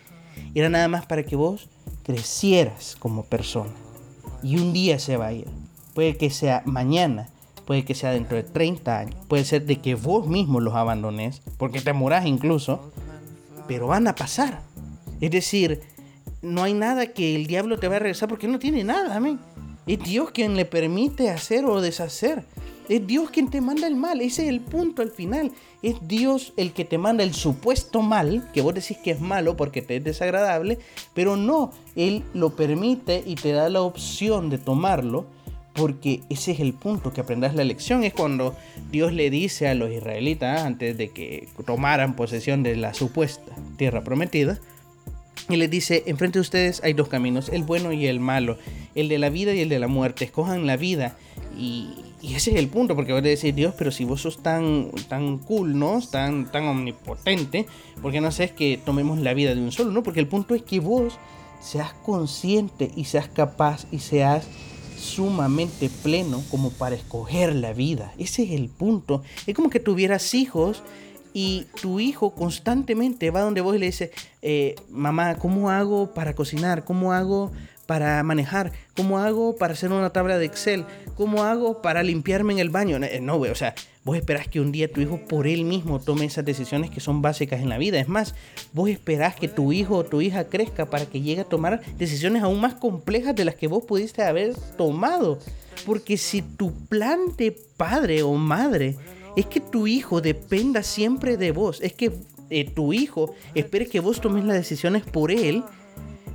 era 0.53 0.69
nada 0.69 0.87
más 0.87 1.05
para 1.05 1.23
que 1.23 1.35
vos 1.35 1.69
crecieras 2.03 2.95
como 2.99 3.23
persona. 3.23 3.71
Y 4.43 4.57
un 4.57 4.73
día 4.73 4.99
se 4.99 5.17
va 5.17 5.27
a 5.27 5.33
ir. 5.33 5.47
Puede 5.93 6.17
que 6.17 6.29
sea 6.29 6.61
mañana, 6.65 7.29
puede 7.65 7.85
que 7.85 7.95
sea 7.95 8.11
dentro 8.11 8.37
de 8.37 8.43
30 8.43 8.99
años, 8.99 9.15
puede 9.27 9.45
ser 9.45 9.65
de 9.65 9.77
que 9.77 9.95
vos 9.95 10.27
mismo 10.27 10.59
los 10.59 10.75
abandones, 10.75 11.41
porque 11.57 11.81
te 11.81 11.93
morás 11.93 12.25
incluso, 12.25 12.91
pero 13.67 13.87
van 13.87 14.07
a 14.07 14.15
pasar. 14.15 14.61
Es 15.19 15.31
decir, 15.31 15.81
no 16.41 16.63
hay 16.63 16.73
nada 16.73 17.07
que 17.07 17.35
el 17.35 17.47
diablo 17.47 17.77
te 17.77 17.87
va 17.87 17.97
a 17.97 17.99
regresar 17.99 18.29
porque 18.29 18.47
no 18.47 18.59
tiene 18.59 18.83
nada, 18.83 19.15
amén. 19.15 19.39
Es 19.87 19.99
Dios 19.99 20.31
quien 20.31 20.55
le 20.55 20.65
permite 20.65 21.29
hacer 21.29 21.65
o 21.65 21.81
deshacer. 21.81 22.43
Es 22.89 23.05
Dios 23.05 23.29
quien 23.29 23.49
te 23.49 23.59
manda 23.59 23.87
el 23.87 23.95
mal. 23.95 24.21
Ese 24.21 24.43
es 24.43 24.49
el 24.49 24.61
punto 24.61 25.01
al 25.01 25.11
final. 25.11 25.51
Es 25.81 25.95
Dios 26.07 26.53
el 26.57 26.71
que 26.71 26.85
te 26.85 26.97
manda 26.97 27.23
el 27.23 27.33
supuesto 27.33 28.01
mal, 28.01 28.49
que 28.53 28.61
vos 28.61 28.73
decís 28.73 28.97
que 28.97 29.11
es 29.11 29.21
malo 29.21 29.57
porque 29.57 29.81
te 29.81 29.97
es 29.97 30.03
desagradable, 30.03 30.77
pero 31.13 31.35
no, 31.35 31.71
Él 31.95 32.23
lo 32.33 32.55
permite 32.55 33.23
y 33.25 33.35
te 33.35 33.51
da 33.51 33.69
la 33.69 33.81
opción 33.81 34.49
de 34.49 34.57
tomarlo, 34.57 35.25
porque 35.73 36.21
ese 36.29 36.51
es 36.51 36.59
el 36.59 36.73
punto, 36.73 37.13
que 37.13 37.21
aprendas 37.21 37.55
la 37.55 37.63
lección. 37.63 38.03
Es 38.03 38.13
cuando 38.13 38.55
Dios 38.89 39.13
le 39.13 39.29
dice 39.29 39.67
a 39.67 39.75
los 39.75 39.91
israelitas, 39.91 40.61
antes 40.61 40.97
de 40.97 41.09
que 41.09 41.47
tomaran 41.65 42.15
posesión 42.15 42.63
de 42.63 42.75
la 42.75 42.93
supuesta 42.93 43.53
tierra 43.77 44.03
prometida, 44.03 44.59
y 45.49 45.55
les 45.55 45.69
dice, 45.69 46.03
enfrente 46.07 46.39
de 46.39 46.41
ustedes 46.41 46.81
hay 46.83 46.93
dos 46.93 47.07
caminos, 47.07 47.49
el 47.49 47.63
bueno 47.63 47.93
y 47.93 48.07
el 48.07 48.19
malo, 48.19 48.57
el 48.95 49.09
de 49.09 49.17
la 49.17 49.29
vida 49.29 49.53
y 49.53 49.61
el 49.61 49.69
de 49.69 49.79
la 49.79 49.87
muerte. 49.87 50.25
Escojan 50.25 50.65
la 50.65 50.77
vida. 50.77 51.17
Y, 51.57 52.03
ese 52.23 52.51
es 52.51 52.57
el 52.57 52.67
punto, 52.67 52.95
porque 52.95 53.13
voy 53.13 53.19
a 53.19 53.21
decir, 53.21 53.53
Dios, 53.53 53.73
pero 53.77 53.91
si 53.91 54.03
vos 54.03 54.21
sos 54.21 54.41
tan, 54.41 54.89
tan 55.07 55.37
cool, 55.37 55.77
¿no? 55.77 56.01
Tan, 56.11 56.51
tan 56.51 56.65
omnipotente, 56.65 57.67
¿por 58.01 58.11
qué 58.11 58.19
no 58.19 58.27
haces 58.27 58.51
que 58.51 58.79
tomemos 58.83 59.19
la 59.19 59.33
vida 59.33 59.53
de 59.55 59.61
un 59.61 59.71
solo? 59.71 59.91
¿no? 59.91 60.03
Porque 60.03 60.19
el 60.19 60.27
punto 60.27 60.55
es 60.55 60.63
que 60.63 60.79
vos 60.79 61.17
seas 61.61 61.93
consciente 61.93 62.91
y 62.95 63.05
seas 63.05 63.29
capaz 63.29 63.85
y 63.91 63.99
seas 63.99 64.47
sumamente 64.97 65.89
pleno 65.89 66.43
como 66.49 66.71
para 66.71 66.95
escoger 66.95 67.55
la 67.55 67.73
vida. 67.73 68.13
Ese 68.17 68.43
es 68.43 68.51
el 68.51 68.67
punto. 68.67 69.23
Es 69.45 69.55
como 69.55 69.69
que 69.69 69.79
tuvieras 69.79 70.33
hijos 70.33 70.83
y 71.39 71.67
tu 71.79 71.99
hijo 71.99 72.33
constantemente 72.33 73.29
va 73.29 73.41
donde 73.41 73.61
vos 73.61 73.75
y 73.75 73.77
le 73.77 73.85
dice, 73.85 74.09
eh, 74.41 74.73
mamá, 74.89 75.35
¿cómo 75.35 75.69
hago 75.69 76.11
para 76.15 76.33
cocinar? 76.33 76.83
¿Cómo 76.83 77.13
hago 77.13 77.51
para 77.85 78.23
manejar? 78.23 78.71
¿Cómo 78.95 79.19
hago 79.19 79.55
para 79.55 79.73
hacer 79.73 79.91
una 79.91 80.09
tabla 80.09 80.39
de 80.39 80.47
Excel? 80.47 80.85
¿Cómo 81.13 81.43
hago 81.43 81.83
para 81.83 82.01
limpiarme 82.01 82.53
en 82.53 82.59
el 82.59 82.71
baño? 82.71 82.97
No, 83.21 83.37
güey, 83.37 83.51
o 83.51 83.55
sea, 83.55 83.75
vos 84.03 84.17
esperás 84.17 84.47
que 84.47 84.59
un 84.59 84.71
día 84.71 84.91
tu 84.91 84.99
hijo 84.99 85.27
por 85.27 85.45
él 85.45 85.63
mismo 85.63 85.99
tome 85.99 86.25
esas 86.25 86.43
decisiones 86.43 86.89
que 86.89 87.01
son 87.01 87.21
básicas 87.21 87.61
en 87.61 87.69
la 87.69 87.77
vida. 87.77 87.99
Es 87.99 88.07
más, 88.07 88.33
vos 88.73 88.89
esperás 88.89 89.35
que 89.35 89.47
tu 89.47 89.71
hijo 89.71 89.97
o 89.97 90.03
tu 90.03 90.21
hija 90.21 90.45
crezca 90.45 90.89
para 90.89 91.05
que 91.05 91.21
llegue 91.21 91.41
a 91.41 91.45
tomar 91.45 91.81
decisiones 91.99 92.41
aún 92.41 92.59
más 92.59 92.73
complejas 92.73 93.35
de 93.35 93.45
las 93.45 93.53
que 93.53 93.67
vos 93.67 93.83
pudiste 93.83 94.23
haber 94.23 94.55
tomado. 94.75 95.37
Porque 95.85 96.17
si 96.17 96.41
tu 96.41 96.73
plan 96.87 97.19
de 97.37 97.55
padre 97.77 98.23
o 98.23 98.33
madre 98.33 98.95
es 99.37 99.45
que 99.45 99.59
tu 99.59 99.85
hijo 99.85 100.19
dependa 100.19 100.81
siempre 100.81 101.37
de 101.37 101.51
vos, 101.51 101.79
es 101.81 101.93
que 101.93 102.11
eh, 102.49 102.65
tu 102.65 102.91
hijo 102.91 103.35
espere 103.53 103.87
que 103.87 103.99
vos 103.99 104.19
tomes 104.19 104.43
las 104.43 104.57
decisiones 104.57 105.03
por 105.03 105.31
él, 105.31 105.63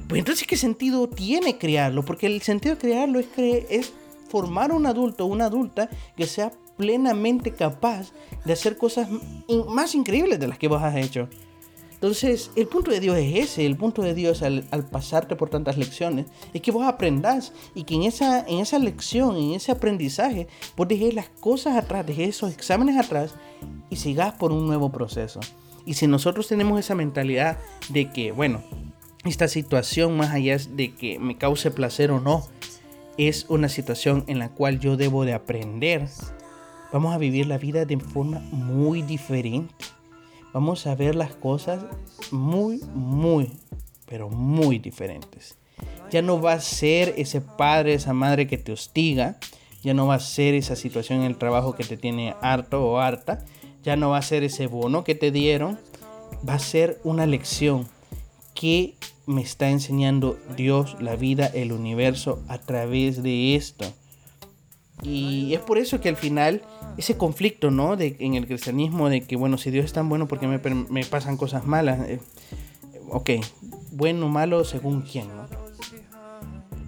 pues 0.08 0.20
entonces 0.20 0.46
¿qué 0.46 0.56
sentido 0.56 1.08
tiene 1.08 1.58
criarlo? 1.58 2.04
Porque 2.04 2.26
el 2.26 2.40
sentido 2.42 2.76
de 2.76 2.80
criarlo 2.80 3.18
es, 3.18 3.26
es 3.36 3.92
formar 4.28 4.70
un 4.70 4.86
adulto 4.86 5.24
o 5.24 5.26
una 5.26 5.46
adulta 5.46 5.90
que 6.16 6.26
sea 6.26 6.52
plenamente 6.76 7.50
capaz 7.50 8.12
de 8.44 8.52
hacer 8.52 8.76
cosas 8.76 9.08
más 9.68 9.96
increíbles 9.96 10.38
de 10.38 10.46
las 10.46 10.58
que 10.58 10.68
vos 10.68 10.80
has 10.80 10.94
hecho. 10.94 11.28
Entonces, 12.02 12.50
el 12.56 12.66
punto 12.66 12.90
de 12.90 12.98
Dios 12.98 13.16
es 13.16 13.36
ese, 13.36 13.64
el 13.64 13.76
punto 13.76 14.02
de 14.02 14.12
Dios 14.12 14.42
al, 14.42 14.64
pasarte 14.90 15.36
por 15.36 15.50
tantas 15.50 15.78
lecciones, 15.78 16.26
es 16.52 16.60
que 16.60 16.72
vos 16.72 16.84
aprendás 16.84 17.52
y 17.76 17.84
que 17.84 17.94
en 17.94 18.02
esa, 18.02 18.40
en 18.40 18.58
esa 18.58 18.80
lección, 18.80 19.36
en 19.36 19.52
ese 19.52 19.70
aprendizaje, 19.70 20.48
vos 20.76 20.88
dejés 20.88 21.14
las 21.14 21.28
cosas 21.28 21.76
atrás, 21.76 22.04
dejés 22.04 22.30
esos 22.30 22.52
exámenes 22.52 22.98
atrás 22.98 23.36
y 23.88 23.94
sigas 23.94 24.34
por 24.34 24.50
un 24.50 24.66
nuevo 24.66 24.90
proceso. 24.90 25.38
Y 25.86 25.94
si 25.94 26.08
nosotros 26.08 26.48
tenemos 26.48 26.80
esa 26.80 26.96
mentalidad 26.96 27.58
de 27.90 28.10
que, 28.10 28.32
bueno, 28.32 28.64
esta 29.24 29.46
situación, 29.46 30.16
más 30.16 30.30
allá 30.30 30.56
de 30.58 30.96
que 30.96 31.20
me 31.20 31.38
cause 31.38 31.70
placer 31.70 32.10
o 32.10 32.18
no, 32.18 32.44
es 33.16 33.46
una 33.48 33.68
situación 33.68 34.24
en 34.26 34.40
la 34.40 34.48
cual 34.48 34.80
yo 34.80 34.96
debo 34.96 35.24
de 35.24 35.34
aprender, 35.34 36.08
vamos 36.92 37.14
a 37.14 37.18
vivir 37.18 37.46
la 37.46 37.58
vida 37.58 37.84
de 37.84 37.96
forma 38.00 38.40
muy 38.50 39.02
diferente 39.02 39.72
vamos 40.52 40.86
a 40.86 40.94
ver 40.94 41.14
las 41.14 41.34
cosas 41.34 41.84
muy, 42.30 42.80
muy, 42.94 43.52
pero 44.06 44.28
muy 44.28 44.78
diferentes. 44.78 45.56
Ya 46.10 46.22
no 46.22 46.40
va 46.40 46.52
a 46.54 46.60
ser 46.60 47.14
ese 47.16 47.40
padre, 47.40 47.94
esa 47.94 48.12
madre 48.12 48.46
que 48.46 48.58
te 48.58 48.72
hostiga, 48.72 49.38
ya 49.82 49.94
no 49.94 50.06
va 50.06 50.14
a 50.14 50.20
ser 50.20 50.54
esa 50.54 50.76
situación 50.76 51.20
en 51.20 51.26
el 51.26 51.36
trabajo 51.36 51.74
que 51.74 51.84
te 51.84 51.96
tiene 51.96 52.34
harto 52.40 52.84
o 52.84 52.98
harta, 52.98 53.44
ya 53.82 53.96
no 53.96 54.10
va 54.10 54.18
a 54.18 54.22
ser 54.22 54.44
ese 54.44 54.66
bono 54.66 55.04
que 55.04 55.14
te 55.14 55.30
dieron, 55.30 55.78
va 56.48 56.54
a 56.54 56.58
ser 56.58 57.00
una 57.02 57.26
lección 57.26 57.88
que 58.54 58.94
me 59.26 59.42
está 59.42 59.70
enseñando 59.70 60.38
Dios, 60.56 60.96
la 61.00 61.16
vida, 61.16 61.46
el 61.46 61.72
universo 61.72 62.42
a 62.48 62.58
través 62.58 63.22
de 63.22 63.56
esto. 63.56 63.84
Y 65.02 65.54
es 65.54 65.60
por 65.60 65.78
eso 65.78 66.00
que 66.00 66.08
al 66.08 66.16
final 66.16 66.62
ese 66.96 67.16
conflicto, 67.16 67.70
¿no? 67.70 67.96
De, 67.96 68.16
en 68.20 68.34
el 68.34 68.46
cristianismo 68.46 69.08
de 69.08 69.22
que, 69.22 69.36
bueno, 69.36 69.58
si 69.58 69.70
Dios 69.70 69.84
es 69.84 69.92
tan 69.92 70.08
bueno, 70.08 70.28
porque 70.28 70.46
me, 70.46 70.58
me 70.58 71.04
pasan 71.04 71.36
cosas 71.36 71.66
malas? 71.66 72.08
Eh, 72.08 72.20
ok, 73.08 73.30
bueno 73.90 74.26
o 74.26 74.28
malo 74.28 74.64
según 74.64 75.02
quién, 75.02 75.28
¿no? 75.28 75.46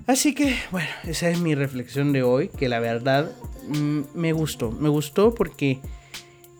Así 0.06 0.34
que, 0.34 0.54
bueno, 0.70 0.88
esa 1.04 1.30
es 1.30 1.40
mi 1.40 1.54
reflexión 1.54 2.12
de 2.12 2.22
hoy, 2.22 2.48
que 2.48 2.68
la 2.68 2.78
verdad 2.78 3.32
mm, 3.68 4.00
me 4.14 4.32
gustó. 4.32 4.70
Me 4.70 4.90
gustó 4.90 5.34
porque 5.34 5.80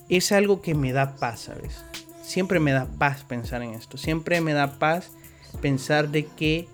es 0.08 0.32
algo 0.32 0.62
que 0.62 0.74
me 0.74 0.92
da 0.92 1.16
paz, 1.16 1.40
¿sabes? 1.40 1.84
Siempre 2.22 2.58
me 2.58 2.72
da 2.72 2.86
paz 2.86 3.24
pensar 3.24 3.62
en 3.62 3.74
esto. 3.74 3.98
Siempre 3.98 4.40
me 4.40 4.54
da 4.54 4.78
paz 4.78 5.10
pensar 5.60 6.08
de 6.08 6.24
que, 6.24 6.68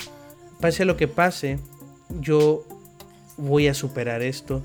pase 0.60 0.84
lo 0.84 0.96
que 0.96 1.08
pase, 1.08 1.58
yo 2.20 2.64
voy 3.40 3.68
a 3.68 3.74
superar 3.74 4.22
esto 4.22 4.62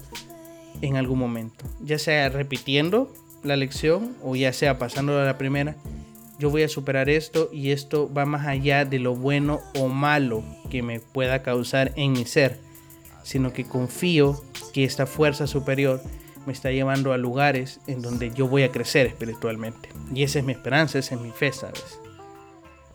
en 0.82 0.98
algún 0.98 1.20
momento. 1.20 1.66
Ya 1.82 2.00
sea 2.00 2.30
repitiendo 2.30 3.12
la 3.44 3.56
lección 3.56 4.16
o 4.24 4.36
ya 4.36 4.54
sea 4.54 4.78
pasando 4.78 5.20
a 5.20 5.26
la 5.26 5.38
primera. 5.38 5.76
Yo 6.38 6.50
voy 6.50 6.64
a 6.64 6.70
superar 6.70 7.10
esto 7.10 7.50
y 7.54 7.72
esto 7.72 8.12
va 8.12 8.26
más 8.26 8.46
allá 8.46 8.84
de 8.84 9.00
lo 9.00 9.16
bueno 9.16 9.62
o 9.80 9.88
malo 9.88 10.44
que 10.70 10.82
me 10.82 11.00
pueda 11.00 11.44
causar 11.44 11.94
en 11.96 12.12
mi 12.12 12.26
ser, 12.26 12.60
sino 13.24 13.54
que 13.54 13.64
confío 13.64 14.44
que 14.74 14.84
esta 14.84 15.06
fuerza 15.06 15.48
superior 15.48 16.02
me 16.46 16.52
está 16.52 16.72
llevando 16.72 17.14
a 17.14 17.18
lugares 17.18 17.80
en 17.88 18.02
donde 18.02 18.32
yo 18.32 18.48
voy 18.48 18.64
a 18.64 18.72
crecer 18.72 19.08
espiritualmente. 19.08 19.90
Y 20.14 20.24
esa 20.24 20.40
es 20.40 20.46
mi 20.46 20.52
esperanza, 20.52 21.00
esa 21.00 21.16
es 21.16 21.22
mi 21.22 21.32
fe, 21.32 21.54
¿sabes? 21.54 22.00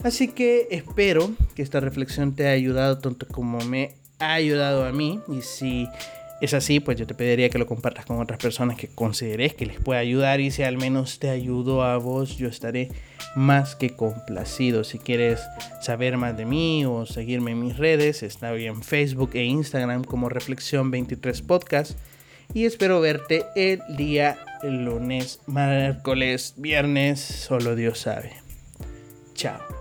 Así 0.03 0.29
que 0.29 0.69
espero 0.71 1.31
que 1.55 1.63
esta 1.63 1.81
reflexión 1.81 2.35
te 2.35 2.45
haya 2.45 2.53
ayudado 2.53 2.99
tanto 2.99 3.27
como 3.27 3.59
me 3.61 3.97
ha 4.21 4.35
ayudado 4.35 4.85
a 4.85 4.93
mí. 4.93 5.21
Y 5.29 5.43
si 5.43 5.89
es 6.41 6.55
así, 6.55 6.81
pues 6.81 6.99
yo 6.99 7.07
te 7.07 7.15
pediría 7.15 7.51
que 7.51 7.59
lo 7.59 7.67
compartas 7.67 8.07
con 8.07 8.21
otras 8.21 8.39
personas 8.39 8.77
que 8.77 8.89
consideres 8.89 9.55
que 9.55 9.67
les 9.67 9.81
pueda 9.81 10.01
ayudar. 10.01 10.41
Y 10.41 10.51
si 10.51 10.63
al 10.63 10.77
menos 10.77 11.19
te 11.19 11.31
ayudo 11.31 11.83
a 11.83 11.97
vos, 11.97 12.37
yo 12.37 12.49
estaré 12.49 12.91
más 13.35 13.77
que 13.77 13.91
complacido. 13.91 14.85
Si 14.85 14.99
quieres 14.99 15.41
saber 15.81 16.17
más 16.17 16.37
de 16.37 16.47
mí 16.47 16.85
o 16.85 17.07
seguirme 17.07 17.53
en 17.53 17.61
mis 17.61 17.77
redes, 17.77 18.23
está 18.23 18.55
en 18.55 18.83
Facebook 18.83 19.31
e 19.35 19.45
Instagram 19.45 20.05
como 20.05 20.29
Reflexión 20.29 20.91
23 20.91 21.43
Podcast 21.43 21.99
y 22.53 22.65
espero 22.65 23.01
verte 23.01 23.47
el 23.55 23.81
día 23.97 24.39
lunes, 24.63 25.41
miércoles, 25.47 26.55
viernes, 26.57 27.21
solo 27.21 27.77
Dios 27.77 28.01
sabe. 28.01 28.33
Chao. 29.35 29.80